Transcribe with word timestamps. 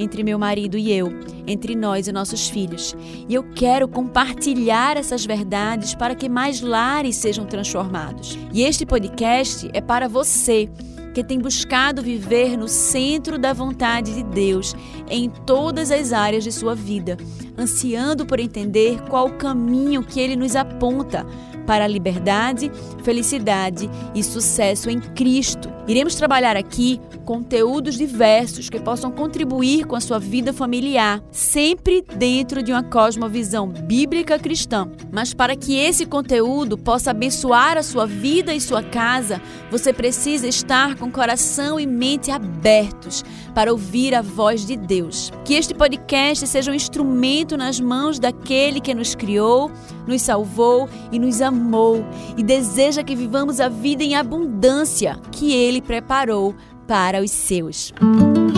entre 0.00 0.24
meu 0.24 0.38
marido 0.38 0.78
e 0.78 0.90
eu, 0.90 1.12
entre 1.46 1.76
nós 1.76 2.08
e 2.08 2.12
nossos 2.12 2.48
filhos. 2.48 2.96
E 3.28 3.34
eu 3.34 3.44
quero 3.54 3.86
compartilhar 3.86 4.96
essas 4.96 5.26
verdades 5.26 5.94
para 5.94 6.14
que 6.14 6.28
mais 6.28 6.60
lares 6.60 7.16
sejam 7.16 7.44
transformados. 7.44 8.38
E 8.52 8.62
este 8.62 8.86
podcast 8.86 9.68
é 9.74 9.80
para 9.80 10.08
você 10.08 10.68
que 11.12 11.24
tem 11.24 11.38
buscado 11.38 12.02
viver 12.02 12.56
no 12.56 12.68
centro 12.68 13.36
da 13.38 13.52
vontade 13.52 14.14
de 14.14 14.22
Deus 14.22 14.74
em 15.08 15.28
todas 15.28 15.90
as 15.90 16.12
áreas 16.12 16.44
de 16.44 16.52
sua 16.52 16.74
vida, 16.74 17.16
ansiando 17.58 18.24
por 18.24 18.38
entender 18.38 19.02
qual 19.08 19.26
o 19.26 19.36
caminho 19.36 20.04
que 20.04 20.20
ele 20.20 20.36
nos 20.36 20.54
aponta 20.54 21.26
para 21.70 21.84
a 21.84 21.86
liberdade, 21.86 22.68
felicidade 23.04 23.88
e 24.12 24.24
sucesso 24.24 24.90
em 24.90 24.98
Cristo. 24.98 25.72
Iremos 25.86 26.16
trabalhar 26.16 26.56
aqui 26.56 27.00
conteúdos 27.24 27.96
diversos 27.96 28.68
que 28.68 28.80
possam 28.80 29.12
contribuir 29.12 29.86
com 29.86 29.94
a 29.94 30.00
sua 30.00 30.18
vida 30.18 30.52
familiar, 30.52 31.22
sempre 31.30 32.04
dentro 32.16 32.60
de 32.60 32.72
uma 32.72 32.82
cosmovisão 32.82 33.68
bíblica 33.68 34.36
cristã. 34.36 34.90
Mas 35.12 35.32
para 35.32 35.54
que 35.54 35.76
esse 35.76 36.06
conteúdo 36.06 36.76
possa 36.76 37.12
abençoar 37.12 37.78
a 37.78 37.84
sua 37.84 38.04
vida 38.04 38.52
e 38.52 38.60
sua 38.60 38.82
casa, 38.82 39.40
você 39.70 39.92
precisa 39.92 40.48
estar 40.48 40.96
com 40.96 41.08
coração 41.08 41.78
e 41.78 41.86
mente 41.86 42.32
abertos 42.32 43.24
para 43.54 43.72
ouvir 43.72 44.14
a 44.14 44.22
voz 44.22 44.66
de 44.66 44.76
Deus. 44.76 45.32
Que 45.44 45.54
este 45.54 45.74
podcast 45.74 46.46
seja 46.46 46.70
um 46.70 46.74
instrumento 46.74 47.56
nas 47.56 47.80
mãos 47.80 48.18
daquele 48.18 48.80
que 48.80 48.94
nos 48.94 49.14
criou, 49.14 49.70
nos 50.06 50.22
salvou 50.22 50.88
e 51.12 51.18
nos 51.18 51.40
amou 51.40 52.04
e 52.36 52.42
deseja 52.42 53.02
que 53.02 53.14
vivamos 53.14 53.60
a 53.60 53.68
vida 53.68 54.02
em 54.02 54.14
abundância 54.14 55.18
que 55.32 55.52
ele 55.52 55.80
preparou 55.80 56.54
para 56.86 57.22
os 57.22 57.30
seus. 57.30 57.92
Então, 57.96 58.49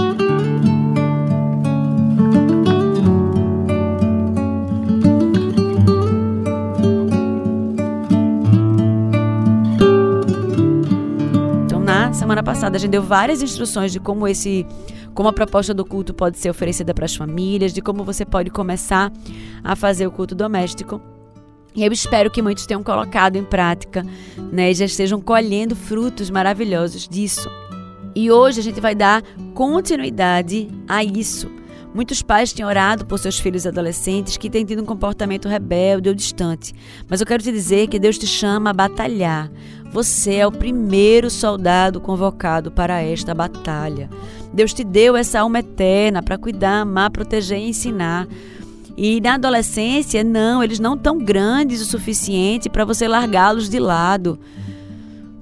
passada 12.63 12.77
a 12.77 12.81
gente 12.81 12.93
deu 12.93 13.03
várias 13.03 13.43
instruções 13.43 13.91
de 13.91 13.99
como 13.99 14.29
esse 14.29 14.65
como 15.15 15.29
a 15.29 15.33
proposta 15.33 15.75
do 15.75 15.85
culto 15.85 16.15
pode 16.15 16.39
ser 16.39 16.49
oferecida 16.49 16.95
para 16.95 17.05
as 17.05 17.17
famílias, 17.17 17.73
de 17.73 17.83
como 17.83 18.05
você 18.05 18.25
pode 18.25 18.51
começar 18.51 19.13
a 19.65 19.75
fazer 19.75 20.07
o 20.07 20.13
culto 20.13 20.33
doméstico. 20.33 21.01
E 21.75 21.85
eu 21.85 21.91
espero 21.91 22.31
que 22.31 22.41
muitos 22.41 22.65
tenham 22.65 22.83
colocado 22.83 23.35
em 23.35 23.43
prática, 23.43 24.07
né, 24.53 24.71
e 24.71 24.75
já 24.75 24.85
estejam 24.85 25.21
colhendo 25.21 25.75
frutos 25.75 26.31
maravilhosos 26.31 27.09
disso. 27.09 27.51
E 28.15 28.31
hoje 28.31 28.61
a 28.61 28.63
gente 28.63 28.81
vai 28.81 28.95
dar 28.95 29.25
continuidade 29.55 30.69
a 30.87 31.03
isso. 31.03 31.51
Muitos 31.93 32.23
pais 32.23 32.53
têm 32.53 32.65
orado 32.65 33.05
por 33.05 33.19
seus 33.19 33.41
filhos 33.41 33.67
adolescentes 33.67 34.37
que 34.37 34.49
têm 34.49 34.65
tido 34.65 34.83
um 34.83 34.87
comportamento 34.87 35.49
rebelde 35.49 36.09
ou 36.09 36.15
distante. 36.15 36.73
Mas 37.09 37.21
eu 37.21 37.27
quero 37.27 37.43
te 37.43 37.51
dizer 37.51 37.89
que 37.89 37.99
Deus 37.99 38.17
te 38.17 38.27
chama 38.27 38.71
a 38.71 38.73
batalhar. 38.73 39.51
Você 39.93 40.37
é 40.37 40.47
o 40.47 40.51
primeiro 40.51 41.29
soldado 41.29 42.01
convocado 42.01 42.71
para 42.71 43.03
esta 43.03 43.35
batalha. 43.35 44.09
Deus 44.51 44.73
te 44.73 44.83
deu 44.83 45.15
essa 45.15 45.41
alma 45.41 45.59
eterna 45.59 46.23
para 46.23 46.39
cuidar, 46.39 46.81
amar, 46.81 47.11
proteger 47.11 47.59
e 47.59 47.69
ensinar. 47.69 48.27
E 48.97 49.21
na 49.21 49.35
adolescência, 49.35 50.25
não, 50.25 50.65
eles 50.65 50.79
não 50.79 50.97
tão 50.97 51.19
grandes 51.19 51.83
o 51.83 51.85
suficiente 51.85 52.71
para 52.71 52.87
você 52.87 53.07
largá-los 53.07 53.69
de 53.69 53.79
lado. 53.79 54.39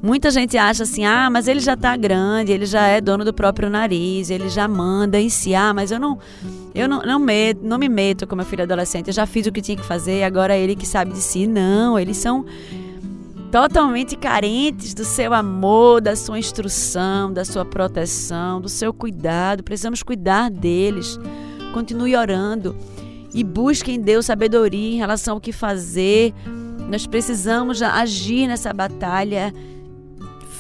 Muita 0.03 0.33
gente 0.33 0.57
acha 0.57 0.83
assim: 0.83 1.05
ah, 1.05 1.29
mas 1.31 1.47
ele 1.47 1.61
já 1.61 1.75
está 1.75 1.97
grande, 1.97 2.51
ele 2.51 2.67
já 2.67 2.87
é 2.87 3.01
dono 3.01 3.25
do 3.25 3.35
próprio 3.35 3.71
nariz, 3.71 4.31
ele 4.31 4.49
já 4.49 4.67
manda 4.67 5.21
em 5.21 5.29
si. 5.29 5.55
Ah, 5.55 5.73
mas 5.73 5.93
eu 5.93 6.01
não, 6.01 6.19
eu 6.75 6.89
não, 6.89 7.03
não, 7.03 7.19
meto, 7.19 7.61
não 7.63 7.79
me 7.79 7.89
meto 7.89 8.27
com 8.27 8.35
meu 8.35 8.45
filho 8.45 8.63
adolescente, 8.65 9.09
eu 9.09 9.15
já 9.15 9.27
fiz 9.27 9.47
o 9.47 9.53
que 9.53 9.61
tinha 9.61 9.77
que 9.77 9.85
fazer, 9.85 10.25
agora 10.25 10.57
é 10.57 10.61
ele 10.61 10.75
que 10.75 10.87
sabe 10.87 11.13
de 11.13 11.21
si. 11.21 11.47
Não, 11.47 11.99
eles 11.99 12.17
são 12.17 12.47
totalmente 13.51 14.17
carentes 14.17 14.95
do 14.95 15.05
seu 15.05 15.35
amor, 15.35 16.01
da 16.01 16.15
sua 16.15 16.39
instrução, 16.39 17.33
da 17.33 17.45
sua 17.45 17.65
proteção, 17.65 18.61
do 18.61 18.69
seu 18.69 18.93
cuidado. 18.93 19.63
Precisamos 19.63 20.03
cuidar 20.03 20.51
deles. 20.51 21.19
Continue 21.73 22.17
orando 22.17 22.77
e 23.35 23.43
busque 23.43 23.93
em 23.93 24.01
Deus 24.01 24.27
sabedoria 24.27 24.95
em 24.95 24.99
relação 24.99 25.35
ao 25.35 25.41
que 25.41 25.53
fazer. 25.53 26.33
Nós 26.89 27.07
precisamos 27.07 27.83
agir 27.83 28.47
nessa 28.47 28.73
batalha 28.73 29.53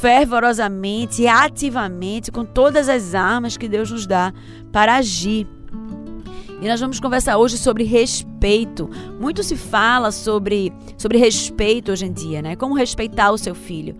fervorosamente 0.00 1.22
e 1.22 1.28
ativamente 1.28 2.32
com 2.32 2.44
todas 2.44 2.88
as 2.88 3.14
armas 3.14 3.56
que 3.56 3.68
Deus 3.68 3.90
nos 3.90 4.06
dá 4.06 4.32
para 4.72 4.96
agir. 4.96 5.46
E 6.60 6.68
nós 6.68 6.78
vamos 6.78 7.00
conversar 7.00 7.38
hoje 7.38 7.56
sobre 7.56 7.84
respeito. 7.84 8.90
Muito 9.18 9.42
se 9.42 9.56
fala 9.56 10.12
sobre, 10.12 10.70
sobre 10.98 11.16
respeito 11.16 11.90
hoje 11.90 12.04
em 12.04 12.12
dia, 12.12 12.42
né? 12.42 12.54
Como 12.54 12.74
respeitar 12.74 13.30
o 13.30 13.38
seu 13.38 13.54
filho. 13.54 13.96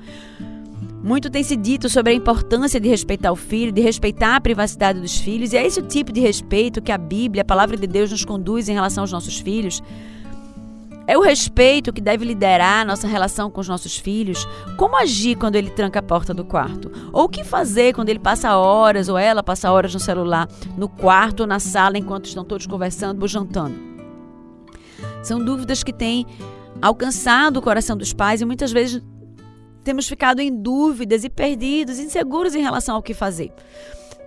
Muito 1.02 1.30
tem 1.30 1.42
se 1.42 1.56
dito 1.56 1.88
sobre 1.88 2.12
a 2.12 2.14
importância 2.14 2.78
de 2.78 2.86
respeitar 2.86 3.32
o 3.32 3.36
filho, 3.36 3.72
de 3.72 3.80
respeitar 3.80 4.36
a 4.36 4.40
privacidade 4.40 5.00
dos 5.00 5.16
filhos, 5.16 5.54
e 5.54 5.56
é 5.56 5.66
esse 5.66 5.80
o 5.80 5.82
tipo 5.82 6.12
de 6.12 6.20
respeito 6.20 6.82
que 6.82 6.92
a 6.92 6.98
Bíblia, 6.98 7.40
a 7.40 7.44
palavra 7.44 7.78
de 7.78 7.86
Deus, 7.86 8.10
nos 8.10 8.26
conduz 8.26 8.68
em 8.68 8.74
relação 8.74 9.02
aos 9.04 9.12
nossos 9.12 9.38
filhos. 9.38 9.82
É 11.10 11.18
o 11.18 11.22
respeito 11.22 11.92
que 11.92 12.00
deve 12.00 12.24
liderar 12.24 12.82
a 12.82 12.84
nossa 12.84 13.08
relação 13.08 13.50
com 13.50 13.60
os 13.60 13.66
nossos 13.66 13.96
filhos. 13.96 14.46
Como 14.76 14.96
agir 14.96 15.34
quando 15.34 15.56
ele 15.56 15.68
tranca 15.68 15.98
a 15.98 16.02
porta 16.02 16.32
do 16.32 16.44
quarto? 16.44 16.88
Ou 17.12 17.24
o 17.24 17.28
que 17.28 17.42
fazer 17.42 17.92
quando 17.92 18.10
ele 18.10 18.20
passa 18.20 18.56
horas 18.56 19.08
ou 19.08 19.18
ela 19.18 19.42
passa 19.42 19.72
horas 19.72 19.92
no 19.92 19.98
celular, 19.98 20.46
no 20.78 20.88
quarto 20.88 21.40
ou 21.40 21.48
na 21.48 21.58
sala 21.58 21.98
enquanto 21.98 22.26
estão 22.26 22.44
todos 22.44 22.64
conversando 22.64 23.20
ou 23.22 23.26
jantando? 23.26 23.74
São 25.20 25.44
dúvidas 25.44 25.82
que 25.82 25.92
têm 25.92 26.24
alcançado 26.80 27.56
o 27.56 27.62
coração 27.62 27.96
dos 27.96 28.12
pais 28.12 28.40
e 28.40 28.44
muitas 28.44 28.70
vezes 28.70 29.02
temos 29.82 30.06
ficado 30.06 30.38
em 30.38 30.62
dúvidas 30.62 31.24
e 31.24 31.28
perdidos, 31.28 31.98
inseguros 31.98 32.54
em 32.54 32.62
relação 32.62 32.94
ao 32.94 33.02
que 33.02 33.14
fazer 33.14 33.52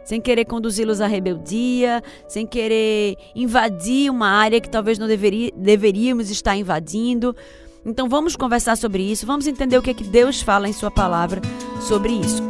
sem 0.04 0.20
querer 0.20 0.46
conduzi-los 0.46 1.02
à 1.02 1.08
rebeldia, 1.08 2.04
sem 2.28 2.46
querer 2.46 3.18
invadir 3.36 4.10
uma 4.10 4.28
área 4.28 4.60
que 4.60 4.70
talvez 4.70 5.00
não 5.00 5.08
deveria, 5.08 5.52
deveríamos 5.56 6.30
estar 6.30 6.56
invadindo. 6.56 7.36
Então 7.86 8.08
vamos 8.08 8.36
conversar 8.36 8.78
sobre 8.78 9.04
isso, 9.04 9.26
vamos 9.26 9.48
entender 9.48 9.78
o 9.78 9.82
que 9.82 9.90
é 9.90 9.94
que 9.94 10.04
Deus 10.04 10.42
fala 10.42 10.70
em 10.70 10.74
Sua 10.74 10.90
palavra 10.90 11.42
sobre 11.82 12.14
isso. 12.14 12.42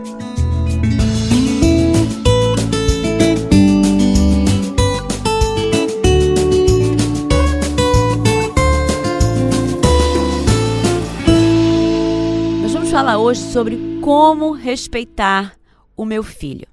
Nós 12.62 12.74
vamos 12.74 12.92
falar 12.92 13.18
hoje 13.18 13.42
sobre 13.42 14.00
como 14.02 14.52
respeitar 14.52 15.56
o 15.98 16.06
meu 16.06 16.22
filho. 16.22 16.73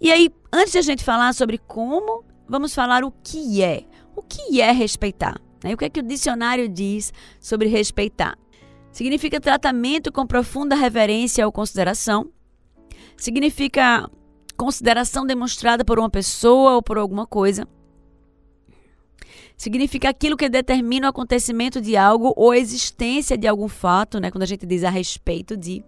E 0.00 0.12
aí, 0.12 0.30
antes 0.52 0.72
de 0.72 0.78
a 0.78 0.82
gente 0.82 1.04
falar 1.04 1.32
sobre 1.32 1.58
como, 1.58 2.24
vamos 2.48 2.74
falar 2.74 3.04
o 3.04 3.10
que 3.10 3.62
é. 3.62 3.84
O 4.14 4.22
que 4.22 4.60
é 4.60 4.70
respeitar? 4.72 5.40
Né? 5.62 5.74
O 5.74 5.76
que 5.76 5.84
é 5.84 5.90
que 5.90 6.00
o 6.00 6.02
dicionário 6.02 6.68
diz 6.68 7.12
sobre 7.40 7.68
respeitar? 7.68 8.36
Significa 8.92 9.40
tratamento 9.40 10.10
com 10.10 10.26
profunda 10.26 10.74
reverência 10.74 11.44
ou 11.44 11.52
consideração. 11.52 12.30
Significa 13.16 14.08
consideração 14.56 15.26
demonstrada 15.26 15.84
por 15.84 15.98
uma 15.98 16.08
pessoa 16.08 16.76
ou 16.76 16.82
por 16.82 16.96
alguma 16.96 17.26
coisa. 17.26 17.68
Significa 19.56 20.08
aquilo 20.08 20.36
que 20.36 20.48
determina 20.48 21.06
o 21.06 21.10
acontecimento 21.10 21.80
de 21.80 21.96
algo 21.96 22.32
ou 22.36 22.50
a 22.50 22.58
existência 22.58 23.36
de 23.38 23.46
algum 23.46 23.68
fato, 23.68 24.20
né? 24.20 24.30
quando 24.30 24.42
a 24.42 24.46
gente 24.46 24.66
diz 24.66 24.84
a 24.84 24.90
respeito 24.90 25.56
de. 25.56 25.82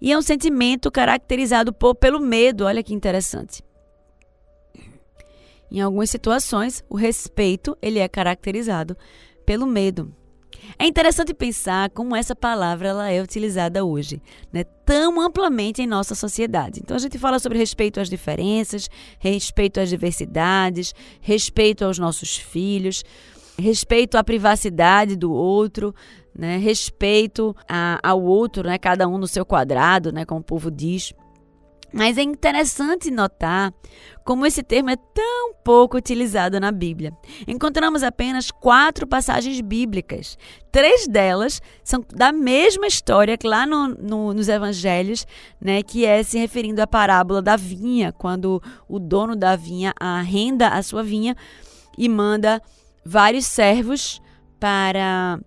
E 0.00 0.12
é 0.12 0.18
um 0.18 0.22
sentimento 0.22 0.90
caracterizado 0.90 1.72
por, 1.72 1.94
pelo 1.94 2.20
medo, 2.20 2.64
olha 2.64 2.82
que 2.82 2.94
interessante. 2.94 3.62
Em 5.70 5.80
algumas 5.80 6.08
situações, 6.10 6.82
o 6.88 6.96
respeito 6.96 7.76
ele 7.82 7.98
é 7.98 8.08
caracterizado 8.08 8.96
pelo 9.44 9.66
medo. 9.66 10.14
É 10.78 10.86
interessante 10.86 11.34
pensar 11.34 11.90
como 11.90 12.16
essa 12.16 12.34
palavra 12.34 12.88
ela 12.88 13.10
é 13.10 13.22
utilizada 13.22 13.84
hoje, 13.84 14.20
né, 14.52 14.64
tão 14.84 15.20
amplamente 15.20 15.82
em 15.82 15.86
nossa 15.86 16.14
sociedade. 16.14 16.80
Então 16.82 16.96
a 16.96 17.00
gente 17.00 17.18
fala 17.18 17.38
sobre 17.38 17.58
respeito 17.58 18.00
às 18.00 18.08
diferenças, 18.08 18.88
respeito 19.18 19.80
às 19.80 19.88
diversidades, 19.88 20.94
respeito 21.20 21.84
aos 21.84 21.98
nossos 21.98 22.36
filhos, 22.36 23.04
respeito 23.58 24.16
à 24.16 24.24
privacidade 24.24 25.16
do 25.16 25.32
outro, 25.32 25.94
né, 26.38 26.56
respeito 26.56 27.54
a, 27.68 27.98
ao 28.00 28.22
outro, 28.22 28.62
né, 28.62 28.78
cada 28.78 29.08
um 29.08 29.18
no 29.18 29.26
seu 29.26 29.44
quadrado, 29.44 30.12
né, 30.12 30.24
como 30.24 30.40
o 30.40 30.44
povo 30.44 30.70
diz. 30.70 31.12
Mas 31.92 32.18
é 32.18 32.22
interessante 32.22 33.10
notar 33.10 33.72
como 34.22 34.44
esse 34.44 34.62
termo 34.62 34.90
é 34.90 34.96
tão 34.96 35.54
pouco 35.64 35.96
utilizado 35.96 36.60
na 36.60 36.70
Bíblia. 36.70 37.14
Encontramos 37.46 38.02
apenas 38.02 38.50
quatro 38.50 39.06
passagens 39.06 39.58
bíblicas. 39.62 40.36
Três 40.70 41.08
delas 41.08 41.62
são 41.82 42.04
da 42.14 42.30
mesma 42.30 42.86
história 42.86 43.38
que 43.38 43.48
lá 43.48 43.66
no, 43.66 43.88
no, 43.88 44.34
nos 44.34 44.48
evangelhos, 44.48 45.26
né, 45.58 45.82
que 45.82 46.04
é 46.04 46.22
se 46.22 46.38
referindo 46.38 46.82
à 46.82 46.86
parábola 46.86 47.40
da 47.40 47.56
vinha, 47.56 48.12
quando 48.12 48.62
o 48.86 48.98
dono 48.98 49.34
da 49.34 49.56
vinha 49.56 49.94
arrenda 49.98 50.68
a 50.68 50.82
sua 50.82 51.02
vinha 51.02 51.34
e 51.96 52.06
manda 52.06 52.62
vários 53.04 53.46
servos 53.46 54.20
para 54.60 55.40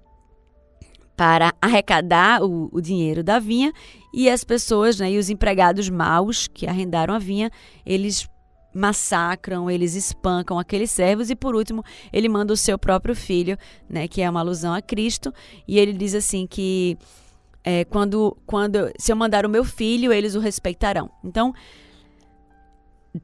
para 1.22 1.54
arrecadar 1.62 2.42
o, 2.42 2.68
o 2.72 2.82
dinheiro 2.82 3.24
da 3.24 3.38
vinha 3.38 3.72
e 4.12 4.28
as 4.28 4.44
pessoas 4.44 5.00
né, 5.00 5.12
e 5.12 5.20
os 5.20 5.30
empregados 5.30 5.88
maus 5.88 6.48
que 6.48 6.66
arrendaram 6.66 7.14
a 7.14 7.20
vinha, 7.20 7.52
eles 7.86 8.28
massacram, 8.74 9.70
eles 9.70 9.94
espancam 9.94 10.58
aqueles 10.58 10.90
servos 10.90 11.30
e 11.30 11.36
por 11.36 11.54
último 11.54 11.84
ele 12.12 12.28
manda 12.28 12.52
o 12.52 12.58
seu 12.58 12.76
próprio 12.76 13.16
filho, 13.16 13.56
né, 13.88 14.08
que 14.08 14.20
é 14.20 14.28
uma 14.28 14.40
alusão 14.40 14.74
a 14.74 14.82
Cristo, 14.82 15.32
e 15.68 15.78
ele 15.78 15.94
diz 15.94 16.16
assim 16.16 16.48
que 16.48 16.98
é, 17.64 17.86
quando, 17.86 18.36
quando 18.48 18.92
se 18.98 19.12
eu 19.12 19.16
mandar 19.16 19.46
o 19.46 19.50
meu 19.50 19.64
filho, 19.64 20.12
eles 20.12 20.34
o 20.34 20.40
respeitarão. 20.40 21.08
Então, 21.24 21.54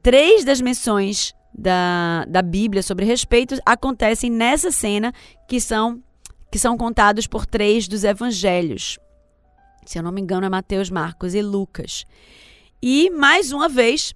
três 0.00 0.44
das 0.44 0.60
menções 0.60 1.34
da, 1.52 2.24
da 2.28 2.42
Bíblia 2.42 2.80
sobre 2.80 3.04
respeito 3.04 3.58
acontecem 3.66 4.30
nessa 4.30 4.70
cena 4.70 5.12
que 5.48 5.60
são 5.60 6.00
que 6.50 6.58
são 6.58 6.76
contados 6.76 7.26
por 7.26 7.46
três 7.46 7.86
dos 7.88 8.04
evangelhos. 8.04 8.98
Se 9.84 9.98
eu 9.98 10.02
não 10.02 10.12
me 10.12 10.20
engano, 10.20 10.46
é 10.46 10.48
Mateus, 10.48 10.90
Marcos 10.90 11.34
e 11.34 11.42
Lucas. 11.42 12.04
E, 12.82 13.10
mais 13.10 13.52
uma 13.52 13.68
vez, 13.68 14.14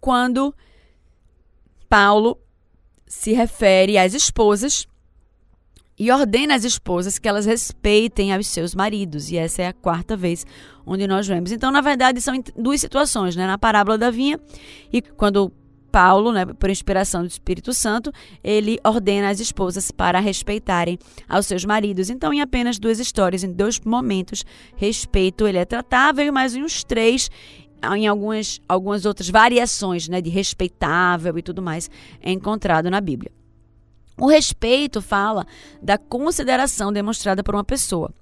quando 0.00 0.54
Paulo 1.88 2.38
se 3.06 3.32
refere 3.32 3.96
às 3.96 4.14
esposas 4.14 4.86
e 5.98 6.10
ordena 6.10 6.54
às 6.54 6.64
esposas 6.64 7.18
que 7.18 7.28
elas 7.28 7.46
respeitem 7.46 8.32
aos 8.32 8.48
seus 8.48 8.74
maridos. 8.74 9.30
E 9.30 9.36
essa 9.36 9.62
é 9.62 9.68
a 9.68 9.72
quarta 9.72 10.16
vez 10.16 10.44
onde 10.84 11.06
nós 11.06 11.26
vemos. 11.26 11.52
Então, 11.52 11.70
na 11.70 11.80
verdade, 11.80 12.20
são 12.20 12.34
duas 12.56 12.80
situações, 12.80 13.36
né? 13.36 13.46
Na 13.46 13.56
parábola 13.56 13.96
da 13.96 14.10
vinha 14.10 14.38
e 14.92 15.00
quando 15.00 15.52
Paulo, 15.94 16.32
né, 16.32 16.44
por 16.44 16.68
inspiração 16.68 17.22
do 17.22 17.28
Espírito 17.28 17.72
Santo, 17.72 18.10
ele 18.42 18.80
ordena 18.82 19.30
as 19.30 19.38
esposas 19.38 19.92
para 19.92 20.18
respeitarem 20.18 20.98
aos 21.28 21.46
seus 21.46 21.64
maridos. 21.64 22.10
Então, 22.10 22.34
em 22.34 22.40
apenas 22.40 22.80
duas 22.80 22.98
histórias, 22.98 23.44
em 23.44 23.52
dois 23.52 23.78
momentos, 23.78 24.44
respeito 24.74 25.46
ele 25.46 25.58
é 25.58 25.64
tratável, 25.64 26.32
mas 26.32 26.56
em 26.56 26.64
uns 26.64 26.82
três 26.82 27.30
em 27.96 28.08
algumas, 28.08 28.60
algumas 28.68 29.06
outras 29.06 29.28
variações 29.28 30.08
né, 30.08 30.20
de 30.20 30.30
respeitável 30.30 31.38
e 31.38 31.42
tudo 31.42 31.62
mais 31.62 31.88
é 32.20 32.32
encontrado 32.32 32.90
na 32.90 33.00
Bíblia. 33.00 33.30
O 34.18 34.26
respeito 34.26 35.00
fala 35.00 35.46
da 35.80 35.96
consideração 35.96 36.92
demonstrada 36.92 37.44
por 37.44 37.54
uma 37.54 37.62
pessoa. 37.62 38.12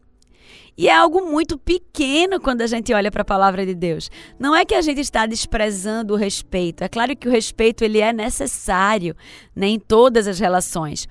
E 0.76 0.88
é 0.88 0.94
algo 0.94 1.26
muito 1.30 1.58
pequeno 1.58 2.40
quando 2.40 2.62
a 2.62 2.66
gente 2.66 2.92
olha 2.94 3.10
para 3.10 3.22
a 3.22 3.26
palavra 3.26 3.66
de 3.66 3.74
Deus. 3.74 4.10
Não 4.38 4.56
é 4.56 4.64
que 4.64 4.74
a 4.74 4.80
gente 4.80 5.00
está 5.00 5.26
desprezando 5.26 6.14
o 6.14 6.16
respeito. 6.16 6.82
É 6.82 6.88
claro 6.88 7.14
que 7.14 7.28
o 7.28 7.30
respeito 7.30 7.84
ele 7.84 8.00
é 8.00 8.12
necessário 8.12 9.14
né, 9.54 9.68
em 9.68 9.78
todas 9.78 10.26
as 10.26 10.38
relações. 10.38 11.06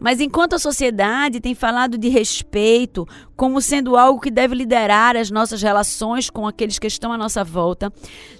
Mas 0.00 0.20
enquanto 0.20 0.54
a 0.54 0.58
sociedade 0.58 1.40
tem 1.40 1.54
falado 1.54 1.96
de 1.96 2.08
respeito 2.08 3.06
como 3.36 3.60
sendo 3.60 3.96
algo 3.96 4.20
que 4.20 4.30
deve 4.30 4.54
liderar 4.54 5.16
as 5.16 5.30
nossas 5.30 5.62
relações 5.62 6.28
com 6.28 6.46
aqueles 6.46 6.78
que 6.78 6.86
estão 6.86 7.12
à 7.12 7.18
nossa 7.18 7.44
volta, 7.44 7.92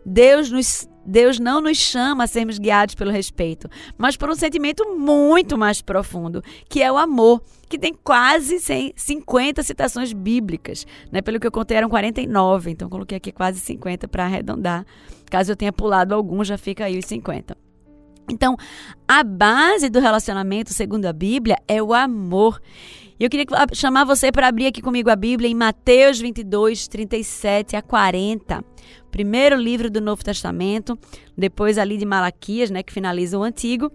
Deus 0.04 0.50
nos 0.50 0.88
Deus 1.06 1.38
não 1.38 1.60
nos 1.60 1.78
chama 1.78 2.24
a 2.24 2.26
sermos 2.26 2.58
guiados 2.58 2.94
pelo 2.94 3.10
respeito, 3.10 3.68
mas 3.96 4.16
por 4.16 4.30
um 4.30 4.34
sentimento 4.34 4.96
muito 4.96 5.58
mais 5.58 5.82
profundo, 5.82 6.42
que 6.68 6.82
é 6.82 6.90
o 6.90 6.96
amor, 6.96 7.42
que 7.68 7.78
tem 7.78 7.94
quase 7.94 8.58
50 8.94 9.62
citações 9.62 10.12
bíblicas. 10.12 10.86
Né? 11.10 11.20
Pelo 11.20 11.40
que 11.40 11.46
eu 11.46 11.52
contei, 11.52 11.76
eram 11.76 11.88
49, 11.88 12.70
então 12.70 12.88
coloquei 12.88 13.16
aqui 13.18 13.32
quase 13.32 13.60
50 13.60 14.08
para 14.08 14.24
arredondar. 14.24 14.86
Caso 15.30 15.52
eu 15.52 15.56
tenha 15.56 15.72
pulado 15.72 16.14
algum, 16.14 16.44
já 16.44 16.56
fica 16.56 16.84
aí 16.84 16.98
os 16.98 17.06
50. 17.06 17.63
Então, 18.28 18.56
a 19.06 19.22
base 19.22 19.90
do 19.90 20.00
relacionamento, 20.00 20.72
segundo 20.72 21.06
a 21.06 21.12
Bíblia, 21.12 21.56
é 21.68 21.82
o 21.82 21.92
amor. 21.92 22.60
E 23.18 23.24
eu 23.24 23.30
queria 23.30 23.46
chamar 23.72 24.04
você 24.04 24.32
para 24.32 24.48
abrir 24.48 24.66
aqui 24.66 24.82
comigo 24.82 25.10
a 25.10 25.16
Bíblia 25.16 25.48
em 25.48 25.54
Mateus 25.54 26.18
22, 26.18 26.88
37 26.88 27.76
a 27.76 27.82
40. 27.82 28.64
Primeiro 29.10 29.56
livro 29.56 29.90
do 29.90 30.00
Novo 30.00 30.24
Testamento, 30.24 30.98
depois 31.36 31.78
ali 31.78 31.96
de 31.96 32.04
Malaquias, 32.04 32.70
né, 32.70 32.82
que 32.82 32.92
finaliza 32.92 33.38
o 33.38 33.42
Antigo. 33.42 33.92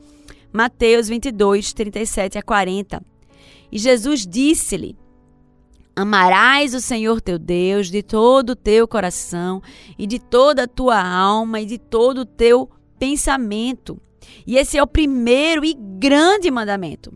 Mateus 0.54 1.10
22, 1.10 1.74
37 1.74 2.38
a 2.38 2.42
40. 2.42 3.04
E 3.72 3.78
Jesus 3.78 4.26
disse-lhe: 4.26 4.96
Amarás 5.96 6.74
o 6.74 6.80
Senhor 6.80 7.20
teu 7.20 7.38
Deus 7.38 7.92
de 7.92 8.02
todo 8.02 8.52
o 8.52 8.56
teu 8.56 8.88
coração, 8.88 9.62
e 9.98 10.08
de 10.08 10.18
toda 10.18 10.64
a 10.64 10.68
tua 10.68 11.02
alma, 11.06 11.60
e 11.60 11.66
de 11.66 11.78
todo 11.78 12.20
o 12.20 12.26
teu 12.26 12.70
pensamento. 12.98 14.00
E 14.46 14.58
esse 14.58 14.78
é 14.78 14.84
o 14.84 14.88
primeiro 14.88 15.64
e 15.64 15.74
grande 15.74 16.50
mandamento. 16.50 17.12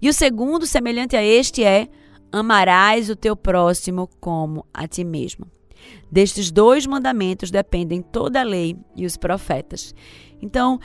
E 0.00 0.08
o 0.08 0.12
segundo, 0.12 0.66
semelhante 0.66 1.16
a 1.16 1.22
este, 1.22 1.64
é: 1.64 1.88
amarás 2.30 3.08
o 3.10 3.16
teu 3.16 3.36
próximo 3.36 4.08
como 4.20 4.66
a 4.72 4.86
ti 4.86 5.04
mesmo. 5.04 5.46
Destes 6.10 6.50
dois 6.50 6.86
mandamentos 6.86 7.50
dependem 7.50 8.00
toda 8.00 8.40
a 8.40 8.44
lei 8.44 8.76
e 8.96 9.04
os 9.04 9.16
profetas. 9.16 9.94
Então, 10.40 10.78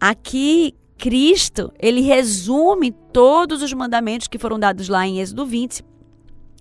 aqui 0.00 0.74
Cristo, 0.96 1.72
ele 1.80 2.00
resume 2.00 2.92
todos 3.12 3.62
os 3.62 3.72
mandamentos 3.72 4.28
que 4.28 4.38
foram 4.38 4.58
dados 4.58 4.88
lá 4.88 5.06
em 5.06 5.20
Êxodo 5.20 5.44
20 5.44 5.84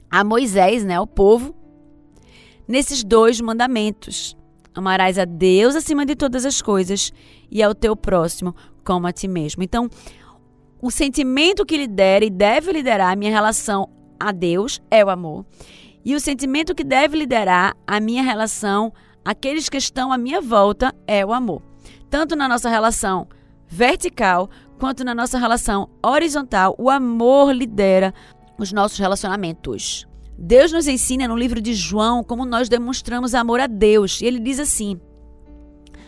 a 0.09 0.23
Moisés, 0.23 0.83
né, 0.83 0.95
ao 0.95 1.07
povo, 1.07 1.55
nesses 2.67 3.03
dois 3.03 3.39
mandamentos. 3.39 4.35
Amarás 4.73 5.19
a 5.19 5.25
Deus 5.25 5.75
acima 5.75 6.05
de 6.05 6.15
todas 6.15 6.45
as 6.45 6.61
coisas 6.61 7.11
e 7.49 7.61
ao 7.61 7.75
teu 7.75 7.95
próximo 7.95 8.55
como 8.83 9.07
a 9.07 9.11
ti 9.11 9.27
mesmo. 9.27 9.63
Então, 9.63 9.89
o 10.81 10.89
sentimento 10.89 11.65
que 11.65 11.77
lidera 11.77 12.25
e 12.25 12.29
deve 12.29 12.71
liderar 12.71 13.11
a 13.11 13.15
minha 13.15 13.31
relação 13.31 13.89
a 14.19 14.31
Deus 14.31 14.81
é 14.89 15.03
o 15.03 15.09
amor. 15.09 15.45
E 16.03 16.15
o 16.15 16.19
sentimento 16.19 16.73
que 16.73 16.83
deve 16.83 17.17
liderar 17.17 17.75
a 17.85 17.99
minha 17.99 18.23
relação 18.23 18.91
àqueles 19.23 19.69
que 19.69 19.77
estão 19.77 20.11
à 20.11 20.17
minha 20.17 20.41
volta 20.41 20.95
é 21.05 21.25
o 21.25 21.33
amor. 21.33 21.61
Tanto 22.09 22.35
na 22.35 22.47
nossa 22.47 22.69
relação 22.69 23.27
vertical 23.67 24.49
quanto 24.79 25.03
na 25.03 25.13
nossa 25.13 25.37
relação 25.37 25.89
horizontal, 26.03 26.75
o 26.77 26.89
amor 26.89 27.53
lidera 27.53 28.13
os 28.57 28.73
nossos 28.73 28.97
relacionamentos. 28.97 30.07
Deus 30.43 30.71
nos 30.71 30.87
ensina 30.87 31.27
no 31.27 31.37
livro 31.37 31.61
de 31.61 31.75
João 31.75 32.23
como 32.23 32.45
nós 32.45 32.67
demonstramos 32.67 33.35
amor 33.35 33.59
a 33.59 33.67
Deus. 33.67 34.19
E 34.21 34.25
ele 34.25 34.39
diz 34.39 34.59
assim: 34.59 34.99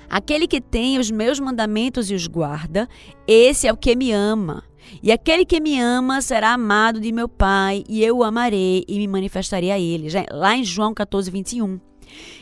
Aquele 0.10 0.48
que 0.48 0.60
tem 0.60 0.98
os 0.98 1.12
meus 1.12 1.40
mandamentos 1.40 2.10
e 2.10 2.16
os 2.16 2.26
guarda, 2.26 2.90
esse 3.28 3.68
é 3.68 3.72
o 3.72 3.78
que 3.78 3.96
me 3.96 4.12
ama. 4.12 4.64
E 5.04 5.12
aquele 5.12 5.46
que 5.46 5.62
me 5.62 5.80
ama 5.80 6.20
será 6.20 6.54
amado 6.54 7.00
de 7.00 7.12
meu 7.12 7.30
Pai, 7.30 7.84
e 7.88 8.04
eu 8.04 8.18
o 8.18 8.24
amarei 8.24 8.84
e 8.88 8.98
me 8.98 9.08
manifestarei 9.08 9.70
a 9.70 9.80
ele. 9.80 10.10
Já, 10.10 10.26
lá 10.32 10.58
em 10.58 10.64
João 10.64 10.96
14, 10.96 11.30
21. 11.30 11.80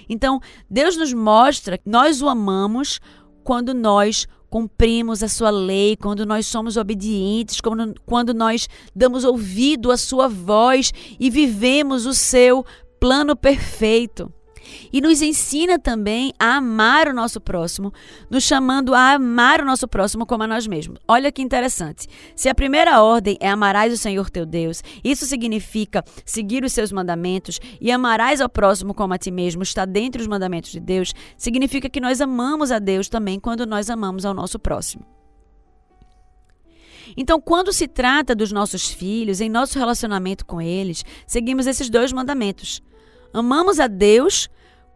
Então, 0.07 0.39
Deus 0.69 0.95
nos 0.95 1.13
mostra 1.13 1.77
que 1.77 1.89
nós 1.89 2.21
o 2.21 2.29
amamos 2.29 3.01
quando 3.43 3.73
nós 3.73 4.27
cumprimos 4.51 5.23
a 5.23 5.29
sua 5.29 5.49
lei, 5.49 5.95
quando 5.95 6.25
nós 6.25 6.45
somos 6.45 6.75
obedientes, 6.75 7.61
quando, 7.61 7.95
quando 8.05 8.33
nós 8.33 8.67
damos 8.93 9.23
ouvido 9.23 9.89
à 9.89 9.95
sua 9.95 10.27
voz 10.27 10.91
e 11.17 11.29
vivemos 11.29 12.05
o 12.05 12.13
seu 12.13 12.65
plano 12.99 13.33
perfeito. 13.33 14.31
E 14.91 15.01
nos 15.01 15.21
ensina 15.21 15.79
também 15.79 16.33
a 16.39 16.57
amar 16.57 17.07
o 17.07 17.13
nosso 17.13 17.39
próximo, 17.39 17.93
nos 18.29 18.43
chamando 18.43 18.93
a 18.93 19.13
amar 19.13 19.61
o 19.61 19.65
nosso 19.65 19.87
próximo 19.87 20.25
como 20.25 20.43
a 20.43 20.47
nós 20.47 20.67
mesmos. 20.67 20.99
Olha 21.07 21.31
que 21.31 21.41
interessante. 21.41 22.07
Se 22.35 22.49
a 22.49 22.55
primeira 22.55 23.01
ordem 23.01 23.37
é 23.39 23.49
amarás 23.49 23.93
o 23.93 23.97
Senhor 23.97 24.29
teu 24.29 24.45
Deus, 24.45 24.83
isso 25.03 25.25
significa 25.25 26.03
seguir 26.25 26.63
os 26.63 26.73
seus 26.73 26.91
mandamentos 26.91 27.59
e 27.79 27.91
amarás 27.91 28.41
ao 28.41 28.49
próximo 28.49 28.93
como 28.93 29.13
a 29.13 29.17
ti 29.17 29.31
mesmo, 29.31 29.63
está 29.63 29.85
dentro 29.85 30.19
dos 30.19 30.27
mandamentos 30.27 30.71
de 30.71 30.79
Deus, 30.79 31.13
significa 31.37 31.89
que 31.89 32.01
nós 32.01 32.21
amamos 32.21 32.71
a 32.71 32.79
Deus 32.79 33.07
também 33.07 33.39
quando 33.39 33.65
nós 33.65 33.89
amamos 33.89 34.25
ao 34.25 34.33
nosso 34.33 34.59
próximo. 34.59 35.05
Então, 37.15 37.41
quando 37.41 37.73
se 37.73 37.87
trata 37.87 38.35
dos 38.35 38.51
nossos 38.51 38.89
filhos, 38.89 39.41
em 39.41 39.49
nosso 39.49 39.77
relacionamento 39.77 40.45
com 40.45 40.61
eles, 40.61 41.03
seguimos 41.27 41.67
esses 41.67 41.89
dois 41.89 42.13
mandamentos. 42.13 42.81
Amamos 43.33 43.79
a 43.79 43.87
Deus 43.87 44.49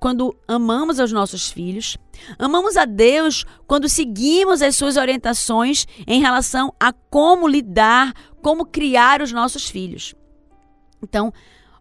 quando 0.05 0.37
amamos 0.47 0.99
os 0.99 1.11
nossos 1.11 1.49
filhos. 1.49 1.97
Amamos 2.37 2.77
a 2.77 2.85
Deus 2.85 3.43
quando 3.65 3.89
seguimos 3.89 4.61
as 4.61 4.75
suas 4.75 4.97
orientações 4.97 5.87
em 6.05 6.21
relação 6.21 6.71
a 6.79 6.93
como 6.93 7.47
lidar, 7.47 8.13
como 8.39 8.67
criar 8.67 9.19
os 9.23 9.31
nossos 9.31 9.67
filhos. 9.67 10.13
Então, 11.01 11.33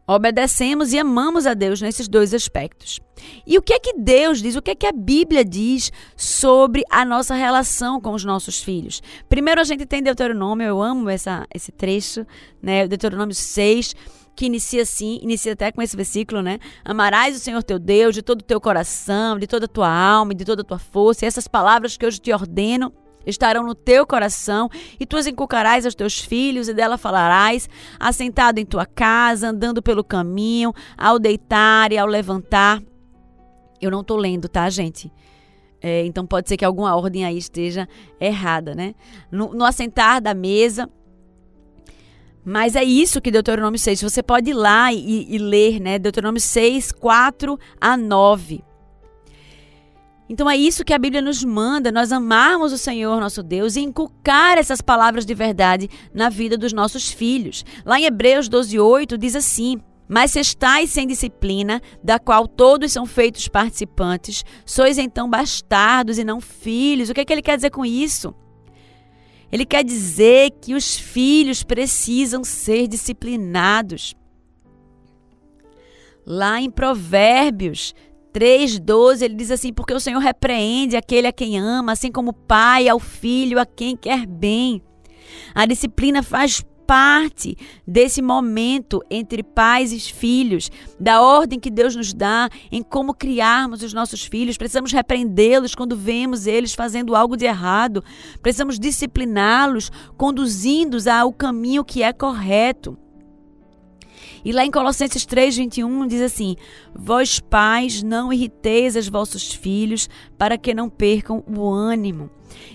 obedecemos 0.06 0.94
e 0.94 0.98
amamos 0.98 1.46
a 1.46 1.52
Deus 1.52 1.82
nesses 1.82 2.08
dois 2.08 2.32
aspectos. 2.32 2.98
E 3.46 3.58
o 3.58 3.62
que 3.62 3.74
é 3.74 3.78
que 3.78 3.92
Deus 3.92 4.40
diz, 4.40 4.56
o 4.56 4.62
que 4.62 4.70
é 4.70 4.74
que 4.74 4.86
a 4.86 4.92
Bíblia 4.92 5.44
diz 5.44 5.92
sobre 6.16 6.82
a 6.88 7.04
nossa 7.04 7.34
relação 7.34 8.00
com 8.00 8.12
os 8.14 8.24
nossos 8.24 8.62
filhos? 8.62 9.02
Primeiro 9.28 9.60
a 9.60 9.64
gente 9.64 9.84
tem 9.84 10.02
Deuteronômio, 10.02 10.66
eu 10.66 10.80
amo 10.80 11.10
essa, 11.10 11.46
esse 11.54 11.70
trecho, 11.70 12.26
né? 12.62 12.88
Deuteronômio 12.88 13.34
6, 13.34 13.94
que 14.34 14.46
inicia 14.46 14.82
assim, 14.82 15.18
inicia 15.22 15.52
até 15.52 15.70
com 15.70 15.80
esse 15.80 15.96
versículo, 15.96 16.42
né? 16.42 16.58
Amarás 16.84 17.36
o 17.36 17.38
Senhor 17.38 17.62
teu 17.62 17.78
Deus 17.78 18.14
de 18.14 18.22
todo 18.22 18.40
o 18.40 18.44
teu 18.44 18.60
coração, 18.60 19.38
de 19.38 19.46
toda 19.46 19.66
a 19.66 19.68
tua 19.68 19.88
alma 19.88 20.32
e 20.32 20.36
de 20.36 20.44
toda 20.44 20.62
a 20.62 20.64
tua 20.64 20.78
força. 20.78 21.24
E 21.24 21.28
essas 21.28 21.46
palavras 21.46 21.96
que 21.96 22.04
hoje 22.04 22.18
te 22.18 22.32
ordeno 22.32 22.92
estarão 23.26 23.64
no 23.64 23.74
teu 23.74 24.06
coração, 24.06 24.68
e 25.00 25.06
tu 25.06 25.16
as 25.16 25.26
inculcarás 25.26 25.84
aos 25.84 25.94
teus 25.94 26.20
filhos, 26.20 26.68
e 26.68 26.74
dela 26.74 26.98
falarás, 26.98 27.68
assentado 27.98 28.60
em 28.60 28.66
tua 28.66 28.84
casa, 28.84 29.48
andando 29.48 29.82
pelo 29.82 30.04
caminho, 30.04 30.74
ao 30.96 31.18
deitar 31.18 31.90
e 31.92 31.96
ao 31.96 32.06
levantar. 32.06 32.82
Eu 33.80 33.90
não 33.90 34.00
estou 34.00 34.16
lendo, 34.16 34.48
tá, 34.48 34.68
gente? 34.68 35.10
É, 35.80 36.04
então 36.06 36.26
pode 36.26 36.48
ser 36.48 36.56
que 36.56 36.64
alguma 36.64 36.94
ordem 36.96 37.24
aí 37.24 37.36
esteja 37.36 37.88
errada, 38.18 38.74
né? 38.74 38.94
No, 39.30 39.54
no 39.54 39.64
assentar 39.64 40.20
da 40.20 40.32
mesa, 40.32 40.88
mas 42.44 42.76
é 42.76 42.84
isso 42.84 43.20
que 43.20 43.30
Deuteronômio 43.30 43.78
6. 43.78 44.02
Você 44.02 44.22
pode 44.22 44.50
ir 44.50 44.54
lá 44.54 44.92
e, 44.92 45.34
e 45.34 45.38
ler, 45.38 45.80
né? 45.80 45.98
Deuteronômio 45.98 46.40
6, 46.40 46.92
4 46.92 47.58
a 47.80 47.96
9. 47.96 48.62
Então 50.28 50.48
é 50.48 50.56
isso 50.56 50.84
que 50.84 50.92
a 50.92 50.98
Bíblia 50.98 51.20
nos 51.20 51.44
manda, 51.44 51.92
nós 51.92 52.10
amarmos 52.10 52.72
o 52.72 52.78
Senhor 52.78 53.20
nosso 53.20 53.42
Deus 53.42 53.76
e 53.76 53.80
inculcar 53.80 54.56
essas 54.56 54.80
palavras 54.80 55.26
de 55.26 55.34
verdade 55.34 55.88
na 56.14 56.30
vida 56.30 56.56
dos 56.56 56.72
nossos 56.72 57.10
filhos. 57.10 57.64
Lá 57.84 58.00
em 58.00 58.04
Hebreus 58.04 58.48
12, 58.48 58.78
8 58.78 59.18
diz 59.18 59.36
assim: 59.36 59.80
Mas 60.08 60.30
se 60.30 60.40
estáis 60.40 60.90
sem 60.90 61.06
disciplina, 61.06 61.80
da 62.02 62.18
qual 62.18 62.48
todos 62.48 62.92
são 62.92 63.04
feitos 63.04 63.48
participantes, 63.48 64.44
sois 64.64 64.96
então 64.96 65.28
bastardos 65.28 66.18
e 66.18 66.24
não 66.24 66.40
filhos. 66.40 67.10
O 67.10 67.14
que, 67.14 67.20
é 67.20 67.24
que 67.24 67.32
ele 67.32 67.42
quer 67.42 67.56
dizer 67.56 67.70
com 67.70 67.84
isso? 67.84 68.34
Ele 69.54 69.64
quer 69.64 69.84
dizer 69.84 70.50
que 70.60 70.74
os 70.74 70.96
filhos 70.96 71.62
precisam 71.62 72.42
ser 72.42 72.88
disciplinados. 72.88 74.12
Lá 76.26 76.60
em 76.60 76.68
Provérbios 76.68 77.94
3,12, 78.32 79.22
ele 79.22 79.36
diz 79.36 79.52
assim: 79.52 79.72
Porque 79.72 79.94
o 79.94 80.00
Senhor 80.00 80.18
repreende 80.18 80.96
aquele 80.96 81.28
a 81.28 81.32
quem 81.32 81.56
ama, 81.56 81.92
assim 81.92 82.10
como 82.10 82.30
o 82.30 82.34
pai 82.34 82.88
ao 82.88 82.98
filho 82.98 83.60
a 83.60 83.64
quem 83.64 83.96
quer 83.96 84.26
bem. 84.26 84.82
A 85.54 85.64
disciplina 85.66 86.20
faz 86.20 86.64
parte 86.86 87.56
desse 87.86 88.20
momento 88.22 89.02
entre 89.10 89.42
pais 89.42 89.92
e 89.92 90.00
filhos, 90.00 90.70
da 90.98 91.20
ordem 91.20 91.58
que 91.58 91.70
Deus 91.70 91.96
nos 91.96 92.12
dá 92.12 92.48
em 92.70 92.82
como 92.82 93.14
criarmos 93.14 93.82
os 93.82 93.92
nossos 93.92 94.24
filhos. 94.24 94.56
Precisamos 94.56 94.92
repreendê-los 94.92 95.74
quando 95.74 95.96
vemos 95.96 96.46
eles 96.46 96.74
fazendo 96.74 97.14
algo 97.14 97.36
de 97.36 97.44
errado. 97.44 98.04
Precisamos 98.42 98.78
discipliná-los, 98.78 99.90
conduzindo-os 100.16 101.06
ao 101.06 101.32
caminho 101.32 101.84
que 101.84 102.02
é 102.02 102.12
correto. 102.12 102.98
E 104.44 104.52
lá 104.52 104.64
em 104.64 104.70
Colossenses 104.70 105.24
3, 105.24 105.56
21 105.56 106.06
diz 106.06 106.20
assim: 106.20 106.54
Vós 106.94 107.40
pais, 107.40 108.02
não 108.02 108.30
irriteis 108.30 108.94
os 108.94 109.08
vossos 109.08 109.54
filhos, 109.54 110.08
para 110.36 110.58
que 110.58 110.74
não 110.74 110.90
percam 110.90 111.42
o 111.46 111.66
ânimo. 111.66 112.30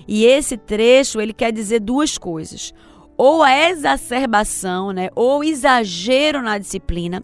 E 0.07 0.25
esse 0.25 0.57
trecho 0.57 1.21
ele 1.21 1.31
quer 1.31 1.51
dizer 1.51 1.79
duas 1.79 2.17
coisas 2.17 2.73
ou 3.19 3.43
a 3.43 3.53
exacerbação, 3.69 4.93
né, 4.93 5.09
ou 5.13 5.43
exagero 5.43 6.41
na 6.41 6.57
disciplina, 6.57 7.21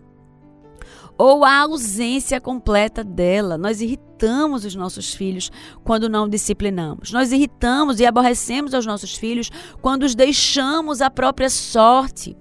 ou 1.18 1.46
a 1.46 1.60
ausência 1.60 2.42
completa 2.42 3.02
dela. 3.02 3.58
Nós 3.58 3.80
irritamos 3.80 4.66
os 4.66 4.76
nossos 4.76 5.14
filhos 5.14 5.50
quando 5.86 6.10
não 6.10 6.28
disciplinamos. 6.28 7.14
Nós 7.14 7.32
irritamos 7.32 8.02
e 8.02 8.06
aborrecemos 8.06 8.74
os 8.74 8.86
nossos 8.86 9.16
filhos 9.16 9.50
quando 9.82 10.04
os 10.04 10.14
deixamos 10.14 11.00
à 11.02 11.10
própria 11.10 11.50
sorte. 11.50 12.36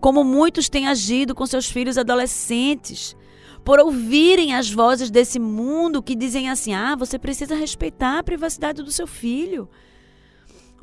Como 0.00 0.22
muitos 0.22 0.68
têm 0.68 0.86
agido 0.86 1.34
com 1.34 1.44
seus 1.46 1.66
filhos 1.68 1.98
adolescentes, 1.98 3.16
por 3.64 3.80
ouvirem 3.80 4.54
as 4.54 4.70
vozes 4.70 5.10
desse 5.10 5.40
mundo 5.40 6.00
que 6.00 6.14
dizem 6.14 6.48
assim: 6.48 6.72
ah, 6.72 6.94
você 6.94 7.18
precisa 7.18 7.56
respeitar 7.56 8.20
a 8.20 8.22
privacidade 8.22 8.84
do 8.84 8.92
seu 8.92 9.08
filho. 9.08 9.68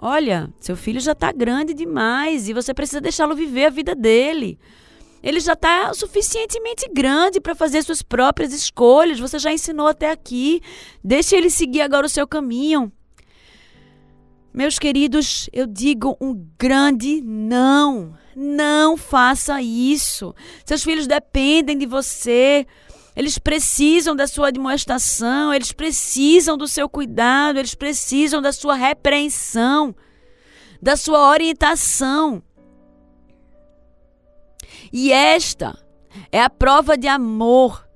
Olha, 0.03 0.51
seu 0.59 0.75
filho 0.75 0.99
já 0.99 1.11
está 1.11 1.31
grande 1.31 1.75
demais 1.75 2.49
e 2.49 2.53
você 2.53 2.73
precisa 2.73 2.99
deixá-lo 2.99 3.35
viver 3.35 3.65
a 3.65 3.69
vida 3.69 3.93
dele. 3.93 4.57
Ele 5.21 5.39
já 5.39 5.53
está 5.53 5.93
suficientemente 5.93 6.89
grande 6.91 7.39
para 7.39 7.53
fazer 7.53 7.83
suas 7.83 8.01
próprias 8.01 8.51
escolhas. 8.51 9.19
Você 9.19 9.37
já 9.37 9.53
ensinou 9.53 9.85
até 9.85 10.09
aqui. 10.09 10.59
Deixe 11.03 11.35
ele 11.35 11.51
seguir 11.51 11.81
agora 11.81 12.07
o 12.07 12.09
seu 12.09 12.27
caminho. 12.27 12.91
Meus 14.51 14.79
queridos, 14.79 15.47
eu 15.53 15.67
digo 15.67 16.17
um 16.19 16.33
grande 16.57 17.21
não. 17.21 18.17
Não 18.35 18.97
faça 18.97 19.61
isso. 19.61 20.33
Seus 20.65 20.83
filhos 20.83 21.05
dependem 21.05 21.77
de 21.77 21.85
você. 21.85 22.65
Eles 23.15 23.37
precisam 23.37 24.15
da 24.15 24.25
sua 24.25 24.47
admoestação, 24.47 25.53
eles 25.53 25.71
precisam 25.71 26.57
do 26.57 26.67
seu 26.67 26.87
cuidado, 26.87 27.59
eles 27.59 27.75
precisam 27.75 28.41
da 28.41 28.53
sua 28.53 28.75
repreensão, 28.75 29.93
da 30.81 30.95
sua 30.95 31.29
orientação. 31.29 32.41
E 34.93 35.11
esta 35.11 35.77
é 36.31 36.41
a 36.41 36.49
prova 36.49 36.97
de 36.97 37.07
amor 37.07 37.87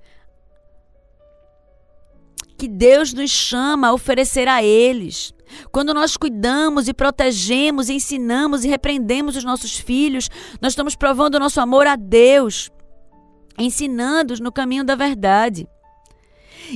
que 2.58 2.68
Deus 2.68 3.14
nos 3.14 3.32
chama 3.32 3.90
a 3.90 3.94
oferecer 3.94 4.48
a 4.48 4.64
eles. 4.64 5.34
Quando 5.72 5.94
nós 5.94 6.18
cuidamos 6.18 6.88
e 6.88 6.94
protegemos, 6.94 7.90
ensinamos 7.90 8.66
e 8.66 8.68
repreendemos 8.68 9.36
os 9.36 9.44
nossos 9.44 9.78
filhos, 9.78 10.30
nós 10.62 10.74
estamos 10.74 10.96
provando 10.96 11.36
o 11.36 11.40
nosso 11.40 11.62
amor 11.62 11.88
a 11.88 11.96
Deus 11.96 12.72
ensinando-os 13.58 14.40
no 14.40 14.52
caminho 14.52 14.84
da 14.84 14.96
verdade. 14.96 15.68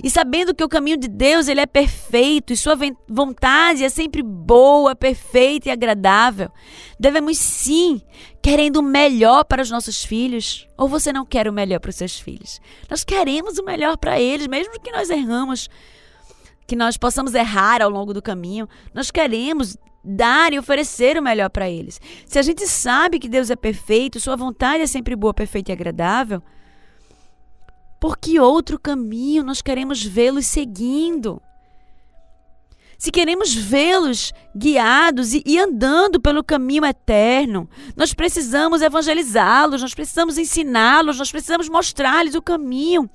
E 0.04 0.10
sabendo 0.10 0.54
que 0.54 0.64
o 0.64 0.70
caminho 0.70 0.98
de 0.98 1.08
Deus 1.08 1.48
ele 1.48 1.62
é 1.62 1.66
perfeito 1.66 2.54
e 2.54 2.58
sua 2.58 2.78
vontade 3.08 3.84
é 3.84 3.90
sempre 3.90 4.22
boa, 4.22 4.96
perfeita 4.96 5.70
e 5.70 5.72
agradável, 5.72 6.52
devemos 7.00 7.38
sim, 7.38 8.02
querendo 8.42 8.78
o 8.78 8.84
melhor 8.84 9.44
para 9.46 9.62
os 9.62 9.72
nossos 9.72 10.04
filhos. 10.04 10.68
Ou 10.78 10.88
você 10.88 11.12
não 11.12 11.26
quer 11.26 11.48
o 11.48 11.54
melhor 11.54 11.80
para 11.80 11.90
os 11.90 11.96
seus 11.96 12.20
filhos? 12.20 12.62
Nós 12.90 13.04
queremos 13.04 13.58
o 13.58 13.66
melhor 13.66 13.98
para 13.98 14.20
eles, 14.20 14.48
mesmo 14.48 14.80
que 14.80 14.92
nós 14.92 15.10
erramos, 15.10 15.70
que 16.68 16.76
nós 16.76 16.98
possamos 16.98 17.34
errar 17.34 17.82
ao 17.82 17.90
longo 17.90 18.14
do 18.14 18.22
caminho. 18.22 18.70
Nós 18.94 19.10
queremos 19.10 19.76
dar 20.04 20.54
e 20.54 20.60
oferecer 20.60 21.18
o 21.18 21.22
melhor 21.22 21.50
para 21.50 21.70
eles. 21.70 22.00
Se 22.26 22.38
a 22.38 22.42
gente 22.42 22.66
sabe 22.68 23.20
que 23.20 23.28
Deus 23.28 23.50
é 23.50 23.56
perfeito, 23.56 24.20
sua 24.20 24.36
vontade 24.36 24.84
é 24.84 24.88
sempre 24.88 25.16
boa, 25.16 25.34
perfeita 25.34 25.72
e 25.72 25.74
agradável, 25.74 26.42
por 28.00 28.18
que 28.18 28.40
outro 28.40 28.80
caminho 28.80 29.44
nós 29.44 29.62
queremos 29.62 30.04
vê-los 30.04 30.48
seguindo? 30.48 31.42
Se 32.98 33.12
queremos 33.12 33.56
vê-los 33.56 34.34
guiados 34.54 35.34
e, 35.34 35.42
e, 35.46 35.58
andando 35.58 36.20
pelo 36.20 36.44
caminho 36.44 36.86
eterno, 36.86 37.70
nós 37.96 38.14
precisamos 38.14 38.82
evangelizá-los, 38.82 39.82
nós 39.82 39.94
precisamos 39.94 40.38
ensiná-los, 40.38 41.18
nós 41.18 41.32
precisamos 41.32 41.70
mostrar-lhes 41.70 42.36
o 42.36 42.42
caminho. 42.42 43.10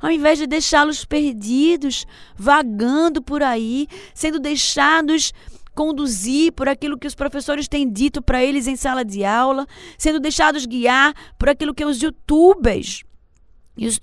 Ao 0.00 0.12
invés 0.12 0.38
de 0.38 0.46
deixá-los 0.46 1.04
perdidos, 1.04 2.06
vagando 2.36 3.20
por 3.20 3.42
aí, 3.42 3.88
sendo 4.14 4.38
deixados 4.38 5.32
conduzir 5.74 6.52
por 6.52 6.68
aquilo 6.68 6.96
que 6.96 7.06
os 7.06 7.14
professores 7.14 7.66
têm 7.66 7.90
dito 7.90 8.22
para 8.22 8.42
eles 8.44 8.68
em 8.68 8.76
sala 8.76 9.04
de 9.04 9.24
aula, 9.24 9.66
sendo 9.98 10.20
deixados 10.20 10.66
guiar 10.66 11.12
por 11.36 11.48
aquilo 11.48 11.74
que 11.74 11.84
os 11.84 12.00
youtubers 12.00 13.02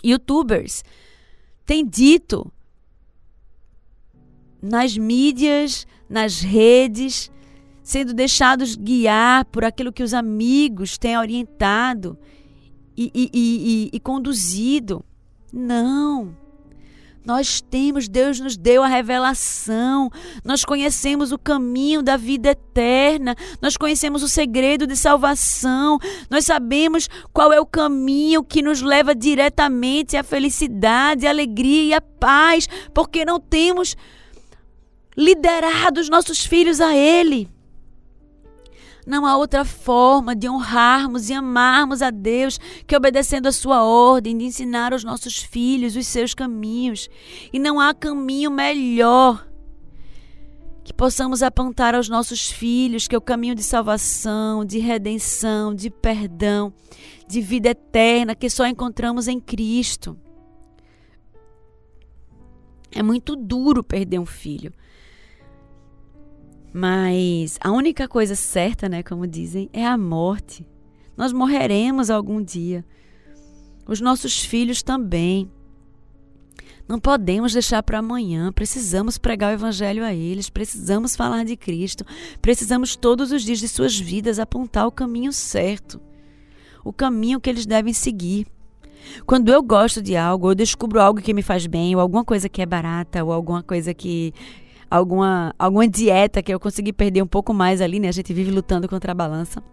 youtubers 0.04 0.84
tem 1.66 1.86
dito 1.86 2.52
nas 4.62 4.98
mídias, 4.98 5.86
nas 6.10 6.40
redes, 6.40 7.32
sendo 7.82 8.14
deixados 8.14 8.76
guiar 8.76 9.46
por 9.46 9.66
aquilo 9.66 9.92
que 9.92 10.04
os 10.04 10.14
amigos 10.14 10.98
têm 10.98 11.18
orientado 11.18 12.18
e, 12.96 13.12
e, 13.14 13.30
e, 13.34 13.90
e 13.92 14.00
conduzido. 14.00 15.04
Não. 15.52 16.36
Nós 17.26 17.62
temos, 17.62 18.10
Deus 18.10 18.40
nos 18.40 18.58
deu 18.58 18.84
a 18.84 18.88
revelação, 18.88 20.10
nós 20.44 20.66
conhecemos 20.66 21.32
o 21.32 21.38
caminho 21.38 22.04
da 22.04 22.18
vida 22.18 22.50
eterna, 22.50 23.34
nós 23.62 23.78
conhecemos 23.78 24.24
o 24.24 24.28
segredo 24.28 24.86
de 24.86 24.98
salvação, 24.98 26.00
nós 26.30 26.46
sabemos 26.46 27.10
qual 27.32 27.54
é 27.54 27.62
o 27.62 27.66
caminho 27.66 28.44
que 28.44 28.62
nos 28.62 28.82
leva 28.82 29.16
diretamente 29.16 30.18
à 30.18 30.24
felicidade, 30.24 31.26
à 31.26 31.30
alegria 31.30 31.84
e 31.84 31.94
à 31.94 32.02
paz, 32.02 32.68
porque 32.94 33.24
não 33.24 33.40
temos 33.40 33.96
liderado 35.16 36.02
os 36.02 36.10
nossos 36.10 36.46
filhos 36.46 36.82
a 36.82 36.94
Ele. 36.94 37.50
Não 39.06 39.26
há 39.26 39.36
outra 39.36 39.66
forma 39.66 40.36
de 40.36 40.48
honrarmos 40.48 41.30
e 41.30 41.34
amarmos 41.34 42.02
a 42.02 42.10
Deus 42.10 42.60
que 42.88 42.96
obedecendo 42.96 43.48
a 43.48 43.52
sua 43.52 43.84
ordem 43.84 44.38
de 44.38 44.46
ensinar 44.46 44.94
aos 44.94 45.04
nossos 45.04 45.38
filhos 45.38 45.96
os 45.96 46.08
seus 46.08 46.34
caminhos. 46.34 47.10
E 47.52 47.60
não 47.60 47.80
há 47.80 47.94
caminho 47.94 48.50
melhor 48.50 49.46
que 50.84 50.94
possamos 50.94 51.42
apontar 51.42 51.96
aos 51.96 52.10
nossos 52.10 52.50
filhos 52.50 53.08
que 53.08 53.16
é 53.16 53.18
o 53.18 53.22
caminho 53.22 53.56
de 53.56 53.64
salvação, 53.64 54.66
de 54.66 54.80
redenção, 54.80 55.74
de 55.74 55.90
perdão, 55.90 56.74
de 57.28 57.42
vida 57.42 57.70
eterna 57.70 58.36
que 58.36 58.50
só 58.50 58.66
encontramos 58.68 59.28
em 59.28 59.40
Cristo. 59.40 60.18
É 62.92 63.02
muito 63.02 63.36
duro 63.36 63.84
perder 63.84 64.20
um 64.20 64.26
filho. 64.26 64.72
Mas 66.74 67.60
a 67.62 67.72
única 67.72 68.08
coisa 68.08 68.36
certa, 68.36 68.90
né, 68.90 69.04
como 69.04 69.28
dizem, 69.28 69.70
é 69.72 69.86
a 69.86 69.96
morte. 69.96 70.66
Nós 71.16 71.32
morreremos 71.32 72.10
algum 72.10 72.42
dia. 72.42 72.84
Os 73.88 74.02
nossos 74.02 74.44
filhos 74.44 74.82
também. 74.82 75.52
Não 76.88 77.00
podemos 77.00 77.54
deixar 77.54 77.84
para 77.84 78.00
amanhã. 78.00 78.52
Precisamos 78.52 79.20
pregar 79.20 79.52
o 79.52 79.54
evangelho 79.54 80.04
a 80.04 80.14
eles, 80.14 80.50
precisamos 80.50 81.16
falar 81.16 81.46
de 81.46 81.56
Cristo, 81.56 82.04
precisamos 82.42 82.96
todos 82.96 83.32
os 83.32 83.44
dias 83.44 83.60
de 83.60 83.68
suas 83.68 83.98
vidas 83.98 84.40
apontar 84.40 84.88
o 84.88 84.92
caminho 84.92 85.32
certo, 85.32 86.02
o 86.84 86.92
caminho 86.92 87.40
que 87.40 87.50
eles 87.50 87.66
devem 87.66 87.94
seguir. 87.94 88.48
Quando 89.26 89.50
eu 89.50 89.62
gosto 89.62 90.02
de 90.02 90.16
algo, 90.16 90.52
eu 90.52 90.56
descubro 90.56 91.00
algo 91.00 91.22
que 91.22 91.34
me 91.34 91.42
faz 91.42 91.68
bem, 91.68 91.96
ou 91.96 92.02
alguma 92.02 92.24
coisa 92.24 92.50
que 92.50 92.62
é 92.62 92.66
barata, 92.66 93.24
ou 93.24 93.32
alguma 93.32 93.62
coisa 93.62 93.94
que 93.94 94.34
alguma, 94.94 95.56
alguma 95.58 95.88
dieta 95.88 96.44
que 96.44 96.54
eu 96.54 96.60
consegui 96.60 96.94
perder 96.94 97.24
um 97.24 97.28
pouco 97.28 97.52
mais 97.52 97.82
ali, 97.82 98.00
né? 98.00 98.10
A 98.10 98.12
gente 98.12 98.32
vive 98.32 98.52
lutando 98.52 98.88
contra 98.88 99.12
a 99.12 99.16
balança. 99.16 99.64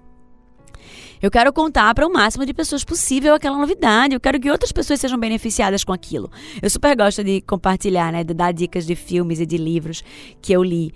Eu 1.21 1.31
quero 1.31 1.53
contar 1.53 1.95
para 1.95 2.07
o 2.07 2.11
máximo 2.11 2.47
de 2.47 2.55
pessoas 2.55 2.83
possível 2.83 3.35
aquela 3.35 3.59
novidade. 3.59 4.15
Eu 4.15 4.21
quero 4.21 4.41
que 4.41 4.51
outras 4.51 4.73
pessoas 4.73 4.99
sejam 4.99 5.19
beneficiadas 5.19 5.85
com 5.85 5.93
aquilo. 5.93 6.31
Eu 6.63 6.71
super 6.71 6.97
gosto 6.97 7.23
de 7.23 7.43
compartilhar, 7.43 8.11
né? 8.11 8.25
De 8.25 8.33
dar 8.33 8.51
dicas 8.53 8.87
de 8.87 8.97
filmes 8.97 9.41
e 9.41 9.45
de 9.45 9.59
livros 9.59 10.03
que 10.41 10.55
eu 10.55 10.65
li. 10.65 10.91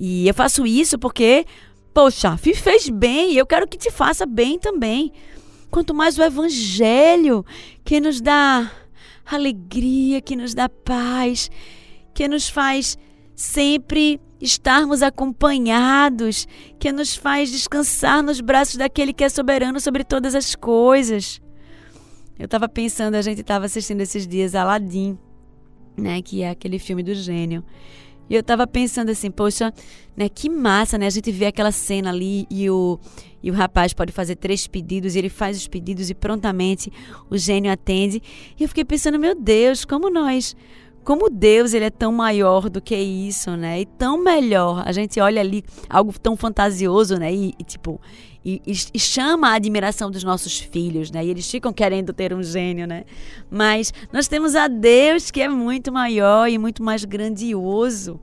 E 0.00 0.26
eu 0.26 0.34
faço 0.34 0.66
isso 0.66 0.98
porque, 0.98 1.46
poxa, 1.94 2.36
fez 2.36 2.88
bem 2.88 3.34
eu 3.34 3.46
quero 3.46 3.68
que 3.68 3.78
te 3.78 3.92
faça 3.92 4.26
bem 4.26 4.58
também. 4.58 5.12
Quanto 5.70 5.94
mais 5.94 6.18
o 6.18 6.24
evangelho 6.24 7.46
que 7.84 8.00
nos 8.00 8.20
dá 8.20 8.68
alegria, 9.24 10.20
que 10.20 10.34
nos 10.34 10.54
dá 10.54 10.68
paz, 10.68 11.48
que 12.12 12.26
nos 12.26 12.48
faz 12.48 12.98
sempre 13.34 14.20
estarmos 14.40 15.02
acompanhados, 15.02 16.46
que 16.78 16.92
nos 16.92 17.16
faz 17.16 17.50
descansar 17.50 18.22
nos 18.22 18.40
braços 18.40 18.76
daquele 18.76 19.12
que 19.12 19.24
é 19.24 19.28
soberano 19.28 19.80
sobre 19.80 20.04
todas 20.04 20.34
as 20.34 20.54
coisas. 20.54 21.40
Eu 22.38 22.46
estava 22.46 22.68
pensando, 22.68 23.14
a 23.14 23.22
gente 23.22 23.40
estava 23.40 23.64
assistindo 23.64 24.00
esses 24.00 24.26
dias 24.26 24.54
Aladdin, 24.54 25.18
né, 25.96 26.20
que 26.20 26.42
é 26.42 26.50
aquele 26.50 26.78
filme 26.78 27.02
do 27.02 27.14
gênio. 27.14 27.64
E 28.28 28.34
eu 28.34 28.40
estava 28.40 28.66
pensando 28.66 29.10
assim, 29.10 29.30
poxa, 29.30 29.72
né, 30.16 30.28
que 30.28 30.48
massa, 30.48 30.96
né? 30.96 31.06
A 31.06 31.10
gente 31.10 31.30
vê 31.30 31.46
aquela 31.46 31.70
cena 31.70 32.10
ali 32.10 32.46
e 32.50 32.68
o 32.70 32.98
e 33.42 33.50
o 33.50 33.54
rapaz 33.54 33.92
pode 33.92 34.10
fazer 34.10 34.36
três 34.36 34.66
pedidos, 34.66 35.14
e 35.14 35.18
ele 35.18 35.28
faz 35.28 35.58
os 35.58 35.68
pedidos 35.68 36.08
e 36.08 36.14
prontamente 36.14 36.90
o 37.28 37.36
gênio 37.36 37.70
atende. 37.70 38.22
E 38.58 38.62
eu 38.62 38.68
fiquei 38.68 38.86
pensando, 38.86 39.18
meu 39.18 39.38
Deus, 39.38 39.84
como 39.84 40.08
nós 40.08 40.56
como 41.04 41.30
Deus 41.30 41.74
ele 41.74 41.84
é 41.84 41.90
tão 41.90 42.10
maior 42.10 42.68
do 42.68 42.80
que 42.80 42.96
isso, 42.96 43.56
né? 43.56 43.80
E 43.80 43.86
tão 43.86 44.18
melhor. 44.18 44.82
A 44.86 44.92
gente 44.92 45.20
olha 45.20 45.40
ali 45.40 45.62
algo 45.88 46.18
tão 46.18 46.36
fantasioso, 46.36 47.16
né? 47.16 47.32
E, 47.32 47.54
e 47.58 47.64
tipo, 47.64 48.00
e, 48.44 48.60
e, 48.66 48.98
chama 48.98 49.48
a 49.48 49.54
admiração 49.54 50.10
dos 50.10 50.24
nossos 50.24 50.58
filhos, 50.58 51.10
né? 51.10 51.24
E 51.24 51.30
eles 51.30 51.50
ficam 51.50 51.72
querendo 51.72 52.12
ter 52.12 52.34
um 52.34 52.42
gênio, 52.42 52.86
né? 52.86 53.04
Mas 53.50 53.92
nós 54.12 54.28
temos 54.28 54.54
a 54.54 54.66
Deus 54.66 55.30
que 55.30 55.40
é 55.40 55.48
muito 55.48 55.92
maior 55.92 56.48
e 56.48 56.58
muito 56.58 56.82
mais 56.82 57.04
grandioso. 57.04 58.20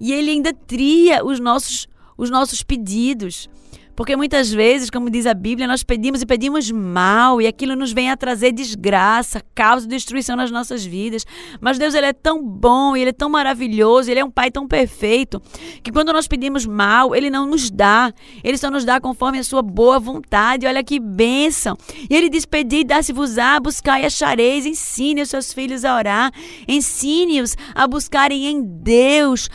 E 0.00 0.12
ele 0.12 0.30
ainda 0.30 0.52
tria 0.52 1.24
os 1.24 1.40
nossos 1.40 1.88
os 2.16 2.30
nossos 2.30 2.62
pedidos. 2.62 3.48
Porque 3.94 4.16
muitas 4.16 4.50
vezes, 4.52 4.90
como 4.90 5.10
diz 5.10 5.26
a 5.26 5.34
Bíblia, 5.34 5.66
nós 5.66 5.82
pedimos 5.82 6.22
e 6.22 6.26
pedimos 6.26 6.70
mal 6.70 7.40
e 7.40 7.46
aquilo 7.46 7.76
nos 7.76 7.92
vem 7.92 8.10
a 8.10 8.16
trazer 8.16 8.52
desgraça, 8.52 9.42
caos 9.54 9.84
e 9.84 9.88
destruição 9.88 10.36
nas 10.36 10.50
nossas 10.50 10.84
vidas. 10.84 11.26
Mas 11.60 11.78
Deus 11.78 11.94
ele 11.94 12.06
é 12.06 12.12
tão 12.12 12.42
bom, 12.42 12.96
ele 12.96 13.10
é 13.10 13.12
tão 13.12 13.28
maravilhoso, 13.28 14.10
ele 14.10 14.20
é 14.20 14.24
um 14.24 14.30
pai 14.30 14.50
tão 14.50 14.66
perfeito, 14.66 15.40
que 15.82 15.92
quando 15.92 16.12
nós 16.12 16.26
pedimos 16.26 16.66
mal, 16.66 17.14
ele 17.14 17.30
não 17.30 17.46
nos 17.46 17.70
dá. 17.70 18.12
Ele 18.42 18.56
só 18.56 18.70
nos 18.70 18.84
dá 18.84 19.00
conforme 19.00 19.38
a 19.38 19.44
sua 19.44 19.62
boa 19.62 19.98
vontade. 19.98 20.66
Olha 20.66 20.82
que 20.82 20.98
bênção. 20.98 21.76
E 22.08 22.14
ele 22.14 22.28
diz: 22.28 22.46
Pedi, 22.46 22.84
dá-se-vos-á, 22.84 23.60
buscai 23.60 24.02
e 24.02 24.06
achareis. 24.06 24.66
Ensine 24.66 25.22
os 25.22 25.30
seus 25.30 25.52
filhos 25.52 25.84
a 25.84 25.96
orar. 25.96 26.32
Ensine-os 26.66 27.56
a 27.74 27.86
buscarem 27.86 28.46
em 28.46 28.62
Deus 28.62 29.48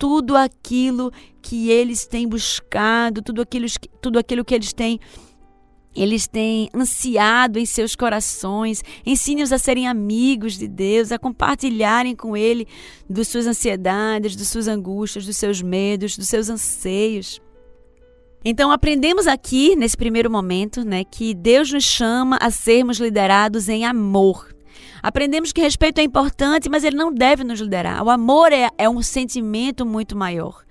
tudo 0.00 0.34
aquilo 0.34 1.12
que 1.40 1.70
eles 1.70 2.06
têm 2.06 2.28
buscado, 2.28 3.22
tudo 3.22 3.42
aquilo, 3.42 3.66
tudo 4.00 4.18
aquilo 4.18 4.44
que 4.44 4.54
eles 4.54 4.72
têm 4.72 5.00
eles 5.94 6.28
têm 6.28 6.70
ansiado 6.74 7.58
em 7.58 7.66
seus 7.66 7.96
corações. 7.96 8.82
Ensine-os 9.04 9.52
a 9.52 9.58
serem 9.58 9.88
amigos 9.88 10.56
de 10.56 10.68
Deus, 10.68 11.10
a 11.10 11.18
compartilharem 11.18 12.14
com 12.14 12.36
Ele 12.36 12.66
das 13.08 13.28
suas 13.28 13.46
ansiedades, 13.46 14.36
das 14.36 14.48
suas 14.48 14.68
angústias, 14.68 15.26
dos 15.26 15.36
seus 15.36 15.60
medos, 15.60 16.16
dos 16.16 16.28
seus 16.28 16.48
anseios. 16.48 17.40
Então 18.44 18.70
aprendemos 18.70 19.26
aqui 19.26 19.76
nesse 19.76 19.96
primeiro 19.96 20.30
momento, 20.30 20.84
né, 20.84 21.04
que 21.04 21.34
Deus 21.34 21.72
nos 21.72 21.84
chama 21.84 22.38
a 22.40 22.50
sermos 22.50 22.98
liderados 22.98 23.68
em 23.68 23.84
amor. 23.84 24.54
Aprendemos 25.02 25.52
que 25.52 25.60
respeito 25.60 25.98
é 25.98 26.02
importante, 26.02 26.68
mas 26.68 26.84
ele 26.84 26.96
não 26.96 27.12
deve 27.12 27.42
nos 27.42 27.60
liderar. 27.60 28.02
O 28.02 28.10
amor 28.10 28.52
é, 28.52 28.70
é 28.78 28.88
um 28.88 29.02
sentimento 29.02 29.84
muito 29.84 30.16
maior 30.16 30.62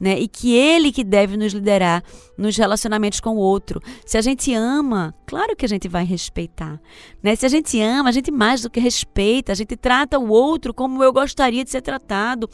né? 0.00 0.18
E 0.18 0.28
que 0.28 0.54
ele 0.54 0.92
que 0.92 1.02
deve 1.02 1.36
nos 1.36 1.52
liderar 1.52 2.02
nos 2.36 2.56
relacionamentos 2.56 3.20
com 3.20 3.30
o 3.30 3.38
outro. 3.38 3.80
Se 4.06 4.16
a 4.16 4.20
gente 4.20 4.54
ama, 4.54 5.14
claro 5.26 5.56
que 5.56 5.64
a 5.64 5.68
gente 5.68 5.88
vai 5.88 6.04
respeitar, 6.04 6.80
né? 7.22 7.34
Se 7.34 7.44
a 7.44 7.48
gente 7.48 7.80
ama, 7.80 8.08
a 8.08 8.12
gente 8.12 8.30
mais 8.30 8.62
do 8.62 8.70
que 8.70 8.80
respeita, 8.80 9.52
a 9.52 9.54
gente 9.54 9.76
trata 9.76 10.18
o 10.18 10.28
outro 10.28 10.72
como 10.72 11.02
eu 11.02 11.12
gostaria 11.12 11.64
de 11.64 11.70
ser 11.70 11.82
tratado. 11.82 12.48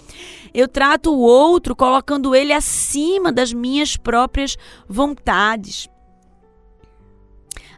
Eu 0.53 0.69
trato 0.69 1.13
o 1.13 1.19
outro 1.19 1.77
colocando 1.77 2.35
ele 2.35 2.53
acima 2.53 3.31
das 3.31 3.53
minhas 3.53 3.97
próprias 3.97 4.57
vontades. 4.89 5.89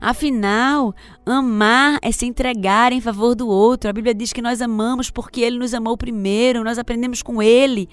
Afinal, 0.00 0.94
amar 1.24 1.98
é 2.02 2.12
se 2.12 2.26
entregar 2.26 2.92
em 2.92 3.00
favor 3.00 3.34
do 3.34 3.48
outro. 3.48 3.88
A 3.88 3.92
Bíblia 3.92 4.14
diz 4.14 4.32
que 4.32 4.42
nós 4.42 4.60
amamos 4.60 5.10
porque 5.10 5.40
ele 5.40 5.58
nos 5.58 5.72
amou 5.72 5.96
primeiro, 5.96 6.62
nós 6.62 6.78
aprendemos 6.78 7.22
com 7.22 7.42
ele 7.42 7.88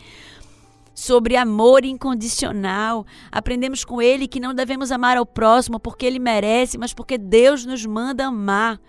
sobre 0.93 1.36
amor 1.36 1.86
incondicional. 1.86 3.06
Aprendemos 3.32 3.84
com 3.84 4.01
ele 4.01 4.27
que 4.27 4.39
não 4.39 4.53
devemos 4.53 4.91
amar 4.91 5.17
ao 5.17 5.25
próximo 5.25 5.79
porque 5.79 6.06
ele 6.06 6.19
merece, 6.19 6.77
mas 6.77 6.93
porque 6.93 7.17
Deus 7.17 7.65
nos 7.65 7.86
manda 7.86 8.25
amar. 8.25 8.79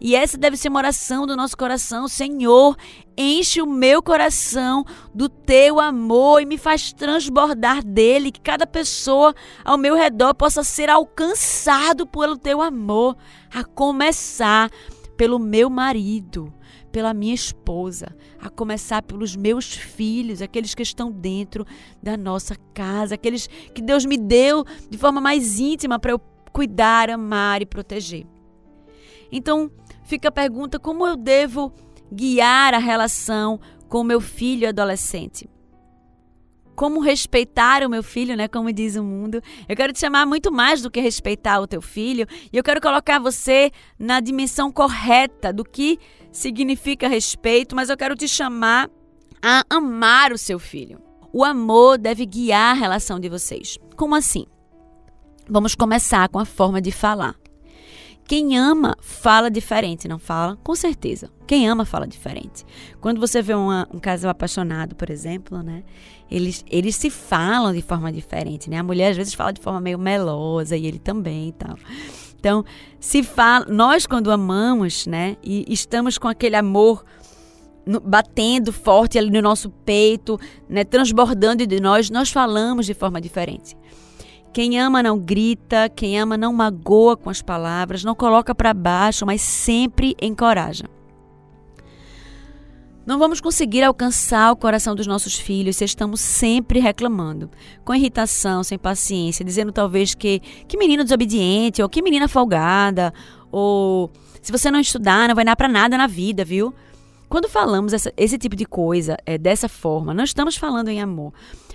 E 0.00 0.14
essa 0.14 0.36
deve 0.36 0.56
ser 0.56 0.68
uma 0.68 0.80
oração 0.80 1.26
do 1.26 1.36
nosso 1.36 1.56
coração. 1.56 2.08
Senhor, 2.08 2.76
enche 3.16 3.62
o 3.62 3.66
meu 3.66 4.02
coração 4.02 4.84
do 5.14 5.28
teu 5.28 5.80
amor 5.80 6.42
e 6.42 6.46
me 6.46 6.58
faz 6.58 6.92
transbordar 6.92 7.82
dele. 7.82 8.32
Que 8.32 8.40
cada 8.40 8.66
pessoa 8.66 9.34
ao 9.64 9.78
meu 9.78 9.94
redor 9.94 10.34
possa 10.34 10.62
ser 10.62 10.90
alcançado 10.90 12.06
pelo 12.06 12.36
teu 12.36 12.60
amor, 12.60 13.16
a 13.52 13.64
começar 13.64 14.70
pelo 15.16 15.38
meu 15.38 15.70
marido 15.70 16.52
pela 16.94 17.12
minha 17.12 17.34
esposa, 17.34 18.14
a 18.40 18.48
começar 18.48 19.02
pelos 19.02 19.34
meus 19.34 19.74
filhos, 19.74 20.40
aqueles 20.40 20.76
que 20.76 20.82
estão 20.84 21.10
dentro 21.10 21.66
da 22.00 22.16
nossa 22.16 22.54
casa, 22.72 23.16
aqueles 23.16 23.48
que 23.74 23.82
Deus 23.82 24.04
me 24.04 24.16
deu 24.16 24.64
de 24.88 24.96
forma 24.96 25.20
mais 25.20 25.58
íntima 25.58 25.98
para 25.98 26.12
eu 26.12 26.20
cuidar, 26.52 27.10
amar 27.10 27.60
e 27.60 27.66
proteger. 27.66 28.24
Então, 29.32 29.72
fica 30.04 30.28
a 30.28 30.30
pergunta: 30.30 30.78
como 30.78 31.04
eu 31.04 31.16
devo 31.16 31.74
guiar 32.12 32.74
a 32.74 32.78
relação 32.78 33.58
com 33.88 34.02
o 34.02 34.04
meu 34.04 34.20
filho 34.20 34.68
adolescente? 34.68 35.50
Como 36.76 37.00
respeitar 37.00 37.82
o 37.82 37.90
meu 37.90 38.04
filho, 38.04 38.36
né? 38.36 38.46
Como 38.46 38.72
diz 38.72 38.94
o 38.94 39.02
mundo. 39.02 39.42
Eu 39.68 39.74
quero 39.74 39.92
te 39.92 39.98
chamar 39.98 40.26
muito 40.26 40.52
mais 40.52 40.80
do 40.80 40.90
que 40.92 41.00
respeitar 41.00 41.60
o 41.60 41.66
teu 41.66 41.82
filho. 41.82 42.26
E 42.52 42.56
eu 42.56 42.62
quero 42.62 42.80
colocar 42.80 43.18
você 43.18 43.72
na 43.98 44.20
dimensão 44.20 44.70
correta 44.72 45.52
do 45.52 45.64
que 45.64 45.98
significa 46.34 47.08
respeito, 47.08 47.76
mas 47.76 47.88
eu 47.88 47.96
quero 47.96 48.16
te 48.16 48.26
chamar 48.28 48.90
a 49.40 49.64
amar 49.70 50.32
o 50.32 50.38
seu 50.38 50.58
filho. 50.58 51.00
O 51.32 51.44
amor 51.44 51.96
deve 51.96 52.26
guiar 52.26 52.72
a 52.72 52.78
relação 52.78 53.20
de 53.20 53.28
vocês. 53.28 53.78
Como 53.96 54.14
assim? 54.14 54.44
Vamos 55.48 55.74
começar 55.74 56.28
com 56.28 56.38
a 56.38 56.44
forma 56.44 56.80
de 56.80 56.90
falar. 56.90 57.36
Quem 58.26 58.56
ama 58.56 58.96
fala 59.00 59.50
diferente, 59.50 60.08
não 60.08 60.18
fala? 60.18 60.56
Com 60.64 60.74
certeza. 60.74 61.30
Quem 61.46 61.68
ama 61.68 61.84
fala 61.84 62.06
diferente. 62.06 62.64
Quando 63.00 63.20
você 63.20 63.42
vê 63.42 63.54
uma, 63.54 63.86
um 63.92 63.98
casal 63.98 64.30
apaixonado, 64.30 64.96
por 64.96 65.10
exemplo, 65.10 65.62
né? 65.62 65.84
Eles, 66.30 66.64
eles 66.70 66.96
se 66.96 67.10
falam 67.10 67.72
de 67.72 67.82
forma 67.82 68.10
diferente, 68.10 68.70
né? 68.70 68.78
A 68.78 68.82
mulher 68.82 69.10
às 69.10 69.16
vezes 69.16 69.34
fala 69.34 69.52
de 69.52 69.60
forma 69.60 69.80
meio 69.80 69.98
melosa 69.98 70.76
e 70.76 70.86
ele 70.86 70.98
também 70.98 71.50
e 71.50 71.52
tal. 71.52 71.76
Então, 72.44 72.62
se 73.00 73.22
fala, 73.22 73.64
nós 73.70 74.06
quando 74.06 74.30
amamos, 74.30 75.06
né? 75.06 75.38
E 75.42 75.64
estamos 75.66 76.18
com 76.18 76.28
aquele 76.28 76.54
amor 76.56 77.02
batendo 78.02 78.70
forte 78.70 79.18
ali 79.18 79.30
no 79.30 79.40
nosso 79.40 79.70
peito, 79.70 80.38
né? 80.68 80.84
Transbordando 80.84 81.66
de 81.66 81.80
nós, 81.80 82.10
nós 82.10 82.30
falamos 82.30 82.84
de 82.84 82.92
forma 82.92 83.18
diferente. 83.18 83.74
Quem 84.52 84.78
ama 84.78 85.02
não 85.02 85.18
grita, 85.18 85.88
quem 85.88 86.20
ama 86.20 86.36
não 86.36 86.52
magoa 86.52 87.16
com 87.16 87.30
as 87.30 87.40
palavras, 87.40 88.04
não 88.04 88.14
coloca 88.14 88.54
para 88.54 88.74
baixo, 88.74 89.24
mas 89.24 89.40
sempre 89.40 90.14
encoraja. 90.20 90.84
Não 93.06 93.18
vamos 93.18 93.38
conseguir 93.38 93.82
alcançar 93.82 94.50
o 94.50 94.56
coração 94.56 94.94
dos 94.94 95.06
nossos 95.06 95.38
filhos 95.38 95.76
se 95.76 95.84
estamos 95.84 96.20
sempre 96.20 96.80
reclamando, 96.80 97.50
com 97.84 97.94
irritação, 97.94 98.64
sem 98.64 98.78
paciência, 98.78 99.44
dizendo 99.44 99.72
talvez 99.72 100.14
que 100.14 100.40
que 100.66 100.78
menino 100.78 101.04
desobediente, 101.04 101.82
ou 101.82 101.88
que 101.88 102.00
menina 102.00 102.28
folgada, 102.28 103.12
ou 103.52 104.10
se 104.40 104.50
você 104.50 104.70
não 104.70 104.80
estudar, 104.80 105.28
não 105.28 105.34
vai 105.34 105.44
dar 105.44 105.54
para 105.54 105.68
nada 105.68 105.98
na 105.98 106.06
vida, 106.06 106.44
viu? 106.44 106.72
Quando 107.28 107.48
falamos 107.48 107.92
essa, 107.92 108.12
esse 108.16 108.38
tipo 108.38 108.56
de 108.56 108.64
coisa 108.64 109.16
é, 109.26 109.36
dessa 109.36 109.68
forma, 109.68 110.14
não 110.14 110.24
estamos 110.24 110.56
falando 110.56 110.88
em 110.88 111.00
amor 111.00 111.32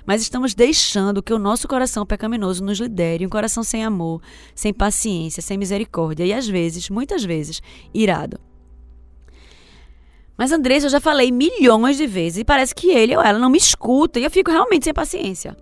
mas 0.09 0.23
estamos 0.23 0.55
deixando 0.55 1.21
que 1.21 1.31
o 1.31 1.37
nosso 1.37 1.67
coração 1.67 2.03
pecaminoso 2.03 2.63
nos 2.63 2.79
lidere, 2.79 3.27
um 3.27 3.29
coração 3.29 3.61
sem 3.61 3.85
amor, 3.85 4.19
sem 4.55 4.73
paciência, 4.73 5.39
sem 5.39 5.55
misericórdia 5.55 6.25
e 6.25 6.33
às 6.33 6.47
vezes, 6.47 6.89
muitas 6.89 7.23
vezes, 7.23 7.61
irado. 7.93 8.39
Mas 10.39 10.53
Andressa, 10.53 10.85
eu 10.85 10.89
já 10.89 11.01
falei 11.01 11.33
milhões 11.33 11.97
de 11.97 12.07
vezes 12.07 12.37
e 12.37 12.45
parece 12.45 12.73
que 12.73 12.89
ele 12.89 13.13
ou 13.13 13.21
ela 13.21 13.37
não 13.37 13.49
me 13.49 13.57
escuta 13.57 14.21
e 14.21 14.23
eu 14.23 14.31
fico 14.31 14.49
realmente 14.49 14.85
sem 14.85 14.93
paciência. 14.93 15.53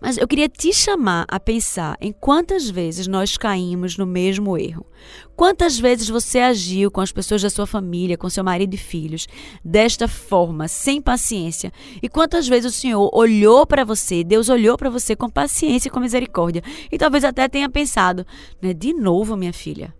Mas 0.00 0.16
eu 0.16 0.28
queria 0.28 0.48
te 0.48 0.72
chamar 0.72 1.24
a 1.26 1.40
pensar 1.40 1.96
em 2.00 2.12
quantas 2.12 2.70
vezes 2.70 3.08
nós 3.08 3.36
caímos 3.36 3.96
no 3.98 4.06
mesmo 4.06 4.56
erro. 4.56 4.86
Quantas 5.34 5.76
vezes 5.76 6.08
você 6.08 6.38
agiu 6.38 6.88
com 6.88 7.00
as 7.00 7.10
pessoas 7.10 7.42
da 7.42 7.50
sua 7.50 7.66
família, 7.66 8.16
com 8.16 8.30
seu 8.30 8.44
marido 8.44 8.74
e 8.74 8.76
filhos, 8.76 9.26
desta 9.64 10.06
forma, 10.06 10.68
sem 10.68 11.02
paciência? 11.02 11.72
E 12.00 12.08
quantas 12.08 12.46
vezes 12.46 12.72
o 12.72 12.76
Senhor 12.76 13.10
olhou 13.12 13.66
para 13.66 13.84
você, 13.84 14.22
Deus 14.22 14.48
olhou 14.48 14.78
para 14.78 14.88
você 14.88 15.16
com 15.16 15.28
paciência 15.28 15.88
e 15.88 15.90
com 15.90 15.98
misericórdia, 15.98 16.62
e 16.92 16.96
talvez 16.96 17.24
até 17.24 17.48
tenha 17.48 17.68
pensado, 17.68 18.24
né, 18.60 18.72
de 18.72 18.92
novo, 18.92 19.36
minha 19.36 19.52
filha. 19.52 19.92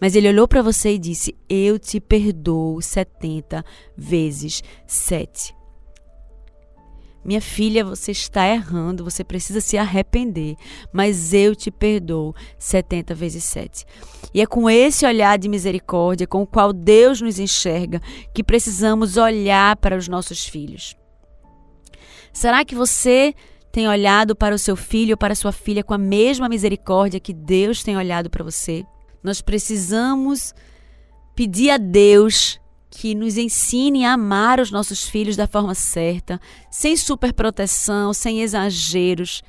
Mas 0.00 0.14
ele 0.14 0.28
olhou 0.28 0.46
para 0.46 0.62
você 0.62 0.94
e 0.94 0.98
disse: 0.98 1.36
Eu 1.48 1.78
te 1.78 2.00
perdoo 2.00 2.80
70 2.80 3.64
vezes 3.96 4.62
7. 4.86 5.58
Minha 7.24 7.40
filha, 7.42 7.84
você 7.84 8.12
está 8.12 8.46
errando, 8.46 9.04
você 9.04 9.22
precisa 9.22 9.60
se 9.60 9.76
arrepender, 9.76 10.56
mas 10.90 11.34
eu 11.34 11.54
te 11.54 11.70
perdoo 11.70 12.34
70 12.58 13.14
vezes 13.14 13.44
7. 13.44 13.84
E 14.32 14.40
é 14.40 14.46
com 14.46 14.70
esse 14.70 15.04
olhar 15.04 15.38
de 15.38 15.48
misericórdia 15.48 16.26
com 16.26 16.42
o 16.42 16.46
qual 16.46 16.72
Deus 16.72 17.20
nos 17.20 17.38
enxerga 17.38 18.00
que 18.32 18.42
precisamos 18.42 19.16
olhar 19.16 19.76
para 19.76 19.96
os 19.96 20.08
nossos 20.08 20.46
filhos. 20.46 20.96
Será 22.32 22.64
que 22.64 22.74
você 22.74 23.34
tem 23.70 23.88
olhado 23.88 24.34
para 24.34 24.54
o 24.54 24.58
seu 24.58 24.76
filho 24.76 25.12
ou 25.12 25.18
para 25.18 25.32
a 25.32 25.36
sua 25.36 25.52
filha 25.52 25.84
com 25.84 25.92
a 25.92 25.98
mesma 25.98 26.48
misericórdia 26.48 27.20
que 27.20 27.34
Deus 27.34 27.82
tem 27.82 27.96
olhado 27.96 28.30
para 28.30 28.44
você? 28.44 28.86
Nós 29.28 29.42
precisamos 29.42 30.54
pedir 31.34 31.68
a 31.70 31.76
Deus 31.76 32.58
que 32.90 33.14
nos 33.14 33.36
ensine 33.36 34.06
a 34.06 34.14
amar 34.14 34.58
os 34.58 34.70
nossos 34.70 35.04
filhos 35.04 35.36
da 35.36 35.46
forma 35.46 35.74
certa, 35.74 36.40
sem 36.70 36.96
superproteção, 36.96 38.14
sem 38.14 38.40
exageros, 38.40 39.42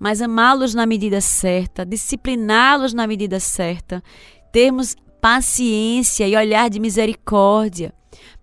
mas 0.00 0.20
amá-los 0.20 0.74
na 0.74 0.84
medida 0.84 1.20
certa, 1.20 1.86
discipliná-los 1.86 2.92
na 2.92 3.06
medida 3.06 3.38
certa, 3.38 4.02
termos 4.50 4.96
paciência 5.20 6.26
e 6.26 6.36
olhar 6.36 6.68
de 6.68 6.80
misericórdia, 6.80 7.94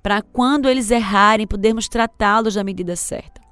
para 0.02 0.22
quando 0.22 0.70
eles 0.70 0.90
errarem, 0.90 1.46
podermos 1.46 1.90
tratá-los 1.90 2.56
da 2.56 2.64
medida 2.64 2.96
certa. 2.96 3.45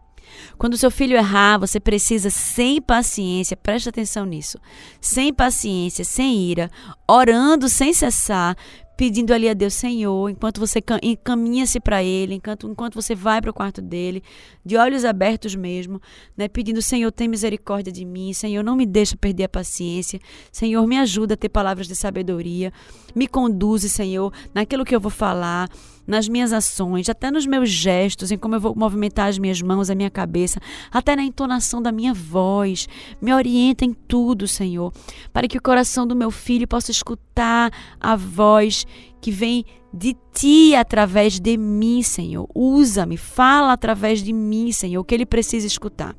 Quando 0.57 0.77
seu 0.77 0.91
filho 0.91 1.17
errar, 1.17 1.57
você 1.57 1.79
precisa, 1.79 2.29
sem 2.29 2.81
paciência, 2.81 3.57
preste 3.57 3.89
atenção 3.89 4.25
nisso, 4.25 4.57
sem 5.01 5.33
paciência, 5.33 6.05
sem 6.05 6.37
ira, 6.49 6.69
orando 7.07 7.67
sem 7.67 7.93
cessar, 7.93 8.55
pedindo 8.95 9.33
ali 9.33 9.49
a 9.49 9.53
Deus, 9.53 9.73
Senhor, 9.73 10.29
enquanto 10.29 10.59
você 10.59 10.79
encaminha-se 11.01 11.79
para 11.79 12.03
Ele, 12.03 12.35
enquanto, 12.35 12.69
enquanto 12.69 12.95
você 12.95 13.15
vai 13.15 13.41
para 13.41 13.49
o 13.49 13.53
quarto 13.53 13.81
dele, 13.81 14.23
de 14.63 14.77
olhos 14.77 15.03
abertos 15.03 15.55
mesmo, 15.55 16.01
né, 16.37 16.47
pedindo, 16.47 16.81
Senhor, 16.81 17.11
tem 17.11 17.27
misericórdia 17.27 17.91
de 17.91 18.05
mim, 18.05 18.33
Senhor, 18.33 18.63
não 18.63 18.75
me 18.75 18.85
deixa 18.85 19.15
perder 19.17 19.45
a 19.45 19.49
paciência, 19.49 20.19
Senhor, 20.51 20.85
me 20.85 20.97
ajuda 20.97 21.33
a 21.33 21.37
ter 21.37 21.49
palavras 21.49 21.87
de 21.87 21.95
sabedoria, 21.95 22.71
me 23.15 23.27
conduze, 23.27 23.89
Senhor, 23.89 24.31
naquilo 24.53 24.85
que 24.85 24.95
eu 24.95 24.99
vou 24.99 25.11
falar, 25.11 25.69
nas 26.05 26.27
minhas 26.27 26.51
ações, 26.51 27.09
até 27.09 27.31
nos 27.31 27.45
meus 27.45 27.69
gestos, 27.69 28.31
em 28.31 28.37
como 28.37 28.55
eu 28.55 28.59
vou 28.59 28.75
movimentar 28.75 29.27
as 29.27 29.37
minhas 29.37 29.61
mãos, 29.61 29.89
a 29.89 29.95
minha 29.95 30.09
cabeça, 30.09 30.59
até 30.91 31.15
na 31.15 31.23
entonação 31.23 31.81
da 31.81 31.91
minha 31.91 32.13
voz. 32.13 32.87
Me 33.21 33.33
orienta 33.33 33.85
em 33.85 33.93
tudo, 33.93 34.47
Senhor, 34.47 34.93
para 35.31 35.47
que 35.47 35.57
o 35.57 35.61
coração 35.61 36.05
do 36.05 36.15
meu 36.15 36.31
filho 36.31 36.67
possa 36.67 36.91
escutar 36.91 37.71
a 37.99 38.15
voz 38.15 38.85
que 39.21 39.31
vem 39.31 39.65
de 39.93 40.15
ti 40.33 40.75
através 40.75 41.39
de 41.39 41.55
mim, 41.55 42.01
Senhor. 42.01 42.49
Usa-me, 42.53 43.15
fala 43.15 43.73
através 43.73 44.21
de 44.21 44.33
mim, 44.33 44.71
Senhor, 44.71 45.01
o 45.01 45.03
que 45.05 45.15
ele 45.15 45.25
precisa 45.25 45.67
escutar. 45.67 46.15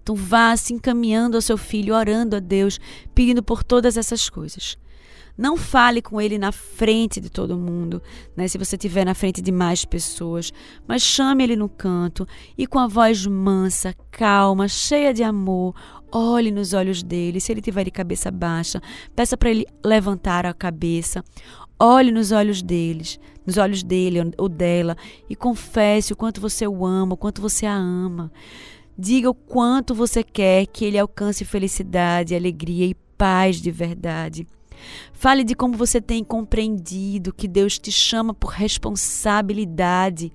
Então 0.00 0.14
vá 0.14 0.56
se 0.56 0.72
encaminhando 0.72 1.36
ao 1.36 1.42
seu 1.42 1.58
filho, 1.58 1.94
orando 1.94 2.36
a 2.36 2.40
Deus, 2.40 2.80
pedindo 3.14 3.42
por 3.42 3.62
todas 3.62 3.98
essas 3.98 4.30
coisas. 4.30 4.78
Não 5.38 5.56
fale 5.56 6.02
com 6.02 6.20
ele 6.20 6.36
na 6.36 6.50
frente 6.50 7.20
de 7.20 7.30
todo 7.30 7.56
mundo, 7.56 8.02
né? 8.36 8.48
Se 8.48 8.58
você 8.58 8.74
estiver 8.74 9.04
na 9.04 9.14
frente 9.14 9.40
de 9.40 9.52
mais 9.52 9.84
pessoas, 9.84 10.52
mas 10.84 11.00
chame 11.00 11.44
ele 11.44 11.54
no 11.54 11.68
canto 11.68 12.26
e 12.56 12.66
com 12.66 12.80
a 12.80 12.88
voz 12.88 13.24
mansa, 13.24 13.94
calma, 14.10 14.66
cheia 14.66 15.14
de 15.14 15.22
amor, 15.22 15.76
olhe 16.10 16.50
nos 16.50 16.72
olhos 16.72 17.04
dele. 17.04 17.40
Se 17.40 17.52
ele 17.52 17.62
tiver 17.62 17.84
de 17.84 17.92
cabeça 17.92 18.32
baixa, 18.32 18.82
peça 19.14 19.36
para 19.36 19.50
ele 19.50 19.64
levantar 19.84 20.44
a 20.44 20.52
cabeça. 20.52 21.22
Olhe 21.78 22.10
nos 22.10 22.32
olhos 22.32 22.60
deles, 22.60 23.20
nos 23.46 23.56
olhos 23.58 23.84
dele 23.84 24.18
ou 24.36 24.48
dela 24.48 24.96
e 25.30 25.36
confesse 25.36 26.12
o 26.12 26.16
quanto 26.16 26.40
você 26.40 26.66
o 26.66 26.84
ama, 26.84 27.14
o 27.14 27.16
quanto 27.16 27.40
você 27.40 27.64
a 27.64 27.76
ama. 27.76 28.32
Diga 28.98 29.30
o 29.30 29.34
quanto 29.34 29.94
você 29.94 30.24
quer 30.24 30.66
que 30.66 30.84
ele 30.84 30.98
alcance 30.98 31.44
felicidade, 31.44 32.34
alegria 32.34 32.86
e 32.86 32.96
paz 33.16 33.62
de 33.62 33.70
verdade. 33.70 34.44
Fale 35.12 35.44
de 35.44 35.54
como 35.54 35.76
você 35.76 36.00
tem 36.00 36.22
compreendido 36.22 37.32
que 37.32 37.48
Deus 37.48 37.78
te 37.78 37.90
chama 37.90 38.32
por 38.32 38.50
responsabilidade, 38.50 40.32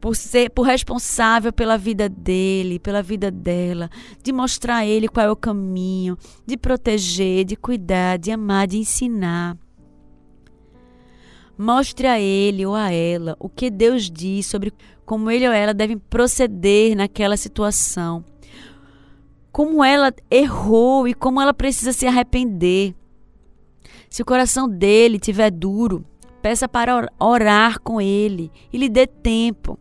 por 0.00 0.16
ser 0.16 0.50
por 0.50 0.62
responsável 0.62 1.52
pela 1.52 1.76
vida 1.76 2.08
dele, 2.08 2.78
pela 2.78 3.02
vida 3.02 3.30
dela, 3.30 3.90
de 4.22 4.32
mostrar 4.32 4.78
a 4.78 4.86
ele 4.86 5.08
qual 5.08 5.26
é 5.26 5.30
o 5.30 5.36
caminho, 5.36 6.16
de 6.46 6.56
proteger, 6.56 7.44
de 7.44 7.56
cuidar, 7.56 8.18
de 8.18 8.30
amar, 8.30 8.66
de 8.66 8.78
ensinar. 8.78 9.56
Mostre 11.56 12.06
a 12.06 12.18
ele 12.18 12.64
ou 12.64 12.74
a 12.74 12.90
ela 12.90 13.36
o 13.38 13.46
que 13.46 13.70
Deus 13.70 14.10
diz 14.10 14.46
sobre 14.46 14.72
como 15.04 15.30
ele 15.30 15.46
ou 15.46 15.52
ela 15.52 15.74
devem 15.74 15.98
proceder 15.98 16.96
naquela 16.96 17.36
situação. 17.36 18.24
Como 19.52 19.84
ela 19.84 20.10
errou 20.30 21.06
e 21.06 21.12
como 21.12 21.38
ela 21.38 21.52
precisa 21.52 21.92
se 21.92 22.06
arrepender. 22.06 22.94
Se 24.10 24.22
o 24.22 24.24
coração 24.24 24.68
dele 24.68 25.20
tiver 25.20 25.52
duro, 25.52 26.04
peça 26.42 26.68
para 26.68 27.08
orar 27.18 27.80
com 27.80 28.00
ele 28.00 28.50
e 28.72 28.76
lhe 28.76 28.88
dê 28.88 29.06
tempo. 29.06 29.78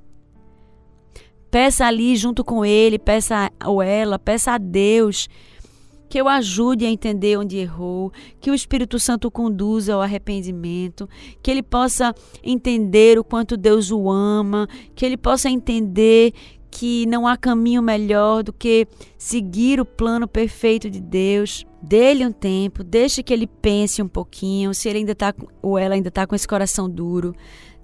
Peça 1.50 1.88
ali 1.88 2.16
junto 2.16 2.44
com 2.44 2.64
ele, 2.64 3.00
peça 3.00 3.52
ou 3.66 3.82
ela, 3.82 4.20
peça 4.20 4.52
a 4.52 4.58
Deus 4.60 5.28
que 6.08 6.20
eu 6.20 6.28
ajude 6.28 6.86
a 6.86 6.90
entender 6.90 7.38
onde 7.38 7.58
errou, 7.58 8.12
que 8.42 8.50
o 8.50 8.56
Espírito 8.56 8.98
Santo 9.00 9.30
conduza 9.30 9.94
ao 9.94 10.02
arrependimento, 10.02 11.08
que 11.42 11.52
ele 11.52 11.62
possa 11.62 12.16
entender 12.44 13.20
o 13.20 13.24
quanto 13.24 13.56
Deus 13.56 13.92
o 13.92 14.10
ama, 14.10 14.68
que 14.96 15.06
ele 15.06 15.18
possa 15.18 15.50
entender 15.50 16.34
que 16.72 17.06
não 17.06 17.28
há 17.28 17.38
caminho 17.38 17.82
melhor 17.82 18.42
do 18.42 18.52
que 18.52 18.88
seguir 19.20 19.80
o 19.80 19.86
plano 19.86 20.28
perfeito 20.28 20.90
de 20.90 21.00
Deus. 21.00 21.64
Dê-lhe 21.82 22.26
um 22.26 22.32
tempo, 22.32 22.84
deixe 22.84 23.24
que 23.24 23.34
ele 23.34 23.48
pense 23.48 24.02
um 24.02 24.08
pouquinho, 24.08 24.74
se 24.74 24.90
ele 24.90 25.00
ainda 25.00 25.14
está 25.14 25.34
ou 25.62 25.78
ela 25.78 25.96
ainda 25.96 26.10
está 26.10 26.28
com 26.28 26.36
esse 26.36 26.48
coração 26.48 26.90
duro. 26.90 27.34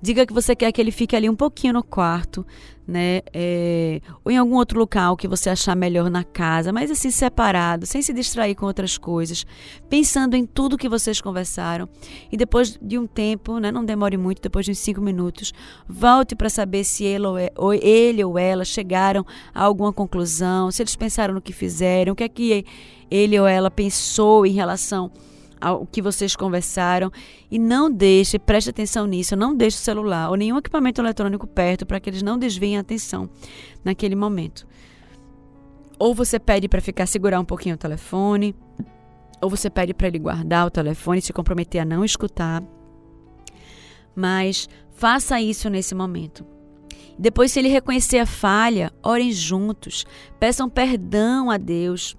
Diga 0.01 0.25
que 0.25 0.33
você 0.33 0.55
quer 0.55 0.71
que 0.71 0.79
ele 0.79 0.91
fique 0.91 1.15
ali 1.15 1.29
um 1.29 1.35
pouquinho 1.35 1.73
no 1.73 1.83
quarto, 1.83 2.45
né? 2.87 3.21
É, 3.33 4.01
ou 4.23 4.31
em 4.31 4.37
algum 4.37 4.55
outro 4.55 4.77
local 4.77 5.17
que 5.17 5.27
você 5.27 5.49
achar 5.49 5.75
melhor 5.75 6.09
na 6.09 6.23
casa, 6.23 6.71
mas 6.71 6.91
assim 6.91 7.09
separado, 7.09 7.85
sem 7.85 8.01
se 8.01 8.13
distrair 8.13 8.55
com 8.55 8.65
outras 8.65 8.97
coisas, 8.97 9.45
pensando 9.89 10.35
em 10.35 10.45
tudo 10.45 10.77
que 10.77 10.87
vocês 10.87 11.19
conversaram. 11.21 11.89
E 12.31 12.37
depois 12.37 12.77
de 12.79 12.99
um 12.99 13.07
tempo, 13.07 13.57
né? 13.57 13.71
Não 13.71 13.83
demore 13.83 14.17
muito, 14.17 14.41
depois 14.41 14.65
de 14.65 14.71
uns 14.71 14.79
cinco 14.79 15.01
minutos, 15.01 15.53
volte 15.87 16.35
para 16.35 16.49
saber 16.49 16.83
se 16.83 17.03
ele 17.03 17.25
ou, 17.25 17.37
é, 17.37 17.51
ou 17.55 17.73
ele 17.73 18.23
ou 18.23 18.37
ela 18.37 18.63
chegaram 18.63 19.25
a 19.53 19.63
alguma 19.63 19.91
conclusão, 19.91 20.69
se 20.71 20.83
eles 20.83 20.95
pensaram 20.95 21.33
no 21.33 21.41
que 21.41 21.53
fizeram, 21.53 22.13
o 22.13 22.15
que 22.15 22.23
é 22.23 22.29
que 22.29 22.65
ele 23.09 23.39
ou 23.39 23.47
ela 23.47 23.71
pensou 23.71 24.45
em 24.45 24.51
relação 24.51 25.11
ao 25.59 25.85
que 25.85 26.01
vocês 26.01 26.35
conversaram 26.35 27.11
e 27.49 27.57
não 27.57 27.91
deixe, 27.91 28.37
preste 28.37 28.69
atenção 28.69 29.05
nisso, 29.05 29.35
não 29.35 29.55
deixe 29.55 29.77
o 29.77 29.81
celular 29.81 30.29
ou 30.29 30.35
nenhum 30.35 30.57
equipamento 30.57 31.01
eletrônico 31.01 31.47
perto 31.47 31.85
para 31.85 31.99
que 31.99 32.09
eles 32.09 32.21
não 32.21 32.37
desviem 32.37 32.77
a 32.77 32.81
atenção 32.81 33.29
naquele 33.83 34.15
momento. 34.15 34.67
Ou 35.97 36.13
você 36.13 36.39
pede 36.39 36.67
para 36.67 36.81
ficar 36.81 37.05
segurar 37.05 37.39
um 37.39 37.45
pouquinho 37.45 37.75
o 37.75 37.77
telefone, 37.77 38.55
ou 39.41 39.49
você 39.49 39.69
pede 39.69 39.93
para 39.93 40.07
ele 40.07 40.19
guardar 40.19 40.67
o 40.67 40.71
telefone, 40.71 41.21
se 41.21 41.33
comprometer 41.33 41.81
a 41.81 41.85
não 41.85 42.03
escutar. 42.03 42.63
Mas 44.15 44.67
faça 44.93 45.39
isso 45.39 45.69
nesse 45.69 45.93
momento. 45.93 46.45
Depois, 47.17 47.51
se 47.51 47.59
ele 47.59 47.69
reconhecer 47.69 48.17
a 48.17 48.25
falha, 48.25 48.91
orem 49.01 49.31
juntos, 49.31 50.05
peçam 50.37 50.69
perdão 50.69 51.49
a 51.49 51.57
Deus 51.57 52.15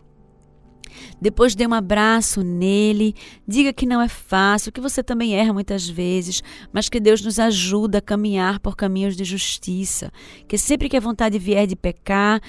depois 1.20 1.54
dê 1.54 1.66
um 1.66 1.74
abraço 1.74 2.42
nele, 2.42 3.14
diga 3.46 3.72
que 3.72 3.86
não 3.86 4.00
é 4.00 4.08
fácil, 4.08 4.72
que 4.72 4.80
você 4.80 5.02
também 5.02 5.34
erra 5.34 5.52
muitas 5.52 5.88
vezes, 5.88 6.42
mas 6.72 6.88
que 6.88 7.00
Deus 7.00 7.20
nos 7.22 7.38
ajuda 7.38 7.98
a 7.98 8.02
caminhar 8.02 8.60
por 8.60 8.76
caminhos 8.76 9.16
de 9.16 9.24
justiça, 9.24 10.12
que 10.46 10.58
sempre 10.58 10.88
que 10.88 10.96
a 10.96 11.00
vontade 11.00 11.38
vier 11.38 11.66
de 11.66 11.76
pecar, 11.76 12.40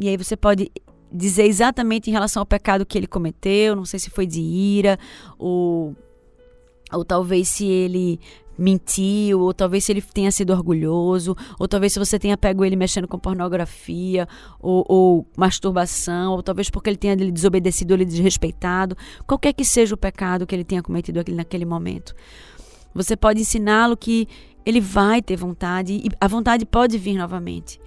e 0.00 0.08
aí 0.08 0.16
você 0.16 0.36
pode 0.36 0.70
dizer 1.12 1.44
exatamente 1.44 2.10
em 2.10 2.12
relação 2.12 2.40
ao 2.42 2.46
pecado 2.46 2.84
que 2.84 2.96
ele 2.96 3.06
cometeu, 3.06 3.74
não 3.74 3.84
sei 3.84 3.98
se 3.98 4.10
foi 4.10 4.26
de 4.26 4.40
ira 4.40 4.98
ou 5.38 5.96
ou 6.90 7.04
talvez 7.04 7.48
se 7.48 7.66
ele 7.66 8.18
mentiu, 8.58 9.40
ou 9.40 9.54
talvez 9.54 9.84
se 9.84 9.92
ele 9.92 10.02
tenha 10.02 10.30
sido 10.32 10.52
orgulhoso, 10.52 11.36
ou 11.58 11.68
talvez 11.68 11.92
se 11.92 11.98
você 11.98 12.18
tenha 12.18 12.36
pego 12.36 12.64
ele 12.64 12.74
mexendo 12.76 13.06
com 13.06 13.18
pornografia, 13.18 14.26
ou, 14.60 14.84
ou 14.88 15.26
masturbação, 15.36 16.32
ou 16.32 16.42
talvez 16.42 16.68
porque 16.68 16.90
ele 16.90 16.96
tenha 16.96 17.16
desobedecido 17.16 17.94
ou 17.94 17.96
ele 17.96 18.04
desrespeitado, 18.04 18.96
qualquer 19.26 19.52
que 19.52 19.64
seja 19.64 19.94
o 19.94 19.98
pecado 19.98 20.46
que 20.46 20.54
ele 20.54 20.64
tenha 20.64 20.82
cometido 20.82 21.22
naquele 21.32 21.64
momento. 21.64 22.14
Você 22.94 23.16
pode 23.16 23.40
ensiná-lo 23.40 23.96
que 23.96 24.26
ele 24.66 24.80
vai 24.80 25.22
ter 25.22 25.36
vontade 25.36 25.94
e 25.94 26.08
a 26.20 26.26
vontade 26.26 26.66
pode 26.66 26.98
vir 26.98 27.16
novamente. 27.16 27.80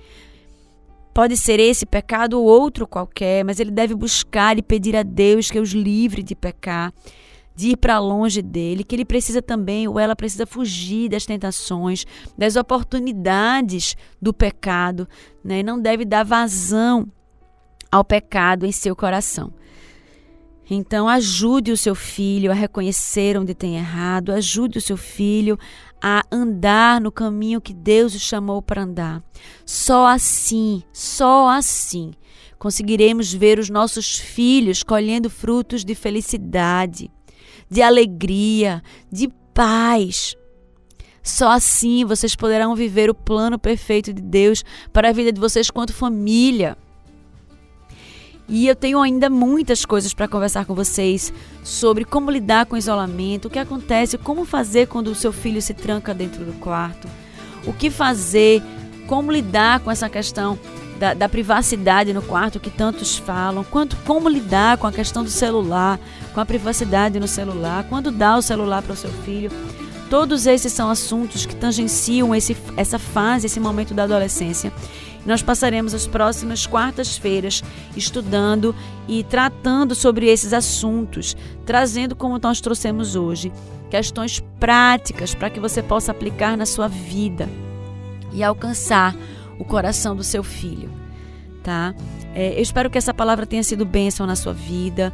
Pode 1.14 1.36
ser 1.36 1.60
esse 1.60 1.86
pecado 1.86 2.40
ou 2.40 2.46
outro 2.46 2.88
qualquer, 2.88 3.44
mas 3.44 3.60
ele 3.60 3.72
deve 3.72 3.94
buscar 3.94 4.58
e 4.58 4.62
pedir 4.62 4.96
a 4.96 5.04
Deus 5.04 5.52
que 5.52 5.60
os 5.60 5.72
livre 5.72 6.24
de 6.24 6.34
pecar 6.34 6.94
de 7.56 7.70
ir 7.70 7.78
para 7.78 8.00
longe 8.00 8.42
dele, 8.42 8.84
que 8.84 8.96
ele 8.96 9.06
precisa 9.06 9.42
também, 9.42 9.88
ou 9.88 10.00
ela 10.00 10.16
precisa 10.16 10.46
fugir 10.46 11.10
das 11.10 11.26
tentações, 11.26 12.06
das 12.38 12.56
oportunidades 12.56 13.96
do 14.22 14.34
pecado, 14.34 15.08
né? 15.44 15.62
não 15.62 15.80
deve 15.80 16.06
dar 16.06 16.24
vazão 16.24 17.08
ao 17.92 18.04
pecado 18.04 18.66
em 18.66 18.72
seu 18.72 18.96
coração. 18.96 19.54
Então, 20.74 21.06
ajude 21.10 21.74
o 21.74 21.78
seu 21.78 21.94
filho 21.94 22.50
a 22.50 22.54
reconhecer 22.54 23.38
onde 23.38 23.54
tem 23.54 23.76
errado, 23.76 24.32
ajude 24.32 24.78
o 24.78 24.82
seu 24.82 24.96
filho 24.96 25.60
a 26.02 26.24
andar 26.32 27.02
no 27.02 27.12
caminho 27.12 27.60
que 27.60 27.74
Deus 27.74 28.16
o 28.16 28.20
chamou 28.20 28.62
para 28.62 28.84
andar. 28.84 29.22
Só 29.66 30.08
assim, 30.08 30.82
só 30.94 31.50
assim, 31.50 32.12
conseguiremos 32.58 33.34
ver 33.34 33.60
os 33.60 33.70
nossos 33.70 34.18
filhos 34.18 34.82
colhendo 34.82 35.30
frutos 35.30 35.84
de 35.84 35.94
felicidade 35.94 37.12
de 37.72 37.82
alegria, 37.82 38.84
de 39.10 39.30
paz. 39.54 40.36
Só 41.24 41.50
assim 41.52 42.04
vocês 42.04 42.36
poderão 42.36 42.76
viver 42.76 43.10
o 43.10 43.16
plano 43.16 43.58
perfeito 43.58 44.12
de 44.12 44.22
Deus 44.22 44.66
para 44.92 45.10
a 45.10 45.14
vida 45.14 45.32
de 45.32 45.40
vocês 45.40 45.72
quanto 45.72 45.94
família. 45.94 46.78
E 48.50 48.68
eu 48.68 48.76
tenho 48.76 49.02
ainda 49.02 49.30
muitas 49.30 49.86
coisas 49.86 50.14
para 50.14 50.28
conversar 50.28 50.66
com 50.66 50.76
vocês 50.76 51.32
sobre 51.64 52.04
como 52.04 52.30
lidar 52.30 52.66
com 52.66 52.76
o 52.76 52.78
isolamento, 52.78 53.48
o 53.48 53.50
que 53.50 53.60
acontece, 53.60 54.18
como 54.18 54.44
fazer 54.44 54.88
quando 54.88 55.08
o 55.08 55.16
seu 55.16 55.32
filho 55.32 55.62
se 55.62 55.74
tranca 55.74 56.14
dentro 56.14 56.44
do 56.44 56.52
quarto, 56.60 57.08
o 57.66 57.72
que 57.72 57.90
fazer, 57.90 58.62
como 59.08 59.32
lidar 59.32 59.80
com 59.80 59.90
essa 59.90 60.10
questão 60.10 60.60
da, 61.02 61.16
da, 61.16 61.28
privacidade 61.28 62.14
no 62.14 62.22
quarto 62.22 62.60
que 62.60 62.70
tantos 62.70 63.18
falam, 63.18 63.64
quanto 63.64 63.98
como 64.06 64.30
lidar 64.30 64.78
com 64.78 64.86
a 64.86 64.92
questão 64.92 65.24
do 65.24 65.32
celular, 65.32 66.00
com 66.32 66.40
a 66.40 66.46
privacidade 66.46 67.20
no 67.20 67.28
celular, 67.28 67.84
quando 67.90 68.12
dá 68.12 68.38
o 68.38 68.42
celular 68.44 68.84
para 68.84 68.94
o 68.94 68.96
seu 68.96 69.10
filho. 69.10 69.50
Todos 70.12 70.46
esses 70.46 70.72
são 70.72 70.92
assuntos 70.92 71.44
que 71.44 71.56
tangenciam 71.56 72.36
esse, 72.36 72.56
essa 72.78 73.00
fase, 73.00 73.48
esse 73.48 73.60
momento 73.60 73.96
da 73.96 74.04
adolescência. 74.04 74.72
Nós 75.26 75.42
passaremos 75.42 75.96
as 75.96 76.06
próximas 76.06 76.68
quartas-feiras 76.68 77.64
estudando 77.98 78.76
e 79.08 79.24
tratando 79.24 79.96
sobre 79.96 80.28
esses 80.28 80.54
assuntos, 80.54 81.36
trazendo 81.66 82.16
como 82.16 82.38
nós 82.38 82.62
trouxemos 82.62 83.16
hoje, 83.16 83.52
questões 83.90 84.40
práticas 84.60 85.34
para 85.34 85.50
que 85.50 85.60
você 85.60 85.82
possa 85.82 86.12
aplicar 86.12 86.56
na 86.56 86.68
sua 86.68 86.88
vida 86.88 87.50
e 88.32 88.44
alcançar 88.44 89.16
o 89.62 89.64
coração 89.64 90.16
do 90.16 90.24
seu 90.24 90.42
filho, 90.42 90.90
tá? 91.62 91.94
É, 92.34 92.58
eu 92.58 92.62
espero 92.64 92.90
que 92.90 92.98
essa 92.98 93.14
palavra 93.14 93.46
tenha 93.46 93.62
sido 93.62 93.86
bênção 93.86 94.26
na 94.26 94.36
sua 94.36 94.54
vida. 94.54 95.14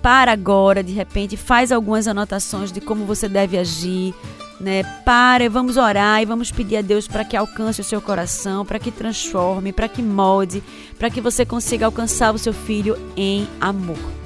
Para 0.00 0.30
agora, 0.30 0.80
de 0.80 0.92
repente, 0.92 1.36
faz 1.36 1.72
algumas 1.72 2.06
anotações 2.06 2.70
de 2.70 2.80
como 2.80 3.04
você 3.04 3.28
deve 3.28 3.58
agir, 3.58 4.14
né? 4.60 4.84
Para, 5.04 5.50
vamos 5.50 5.76
orar 5.76 6.22
e 6.22 6.24
vamos 6.24 6.52
pedir 6.52 6.76
a 6.76 6.82
Deus 6.82 7.08
para 7.08 7.24
que 7.24 7.36
alcance 7.36 7.80
o 7.80 7.84
seu 7.84 8.00
coração, 8.00 8.64
para 8.64 8.78
que 8.78 8.92
transforme, 8.92 9.72
para 9.72 9.88
que 9.88 10.02
molde, 10.02 10.62
para 10.96 11.10
que 11.10 11.20
você 11.20 11.44
consiga 11.44 11.84
alcançar 11.84 12.32
o 12.32 12.38
seu 12.38 12.52
filho 12.52 12.96
em 13.16 13.48
amor. 13.60 14.25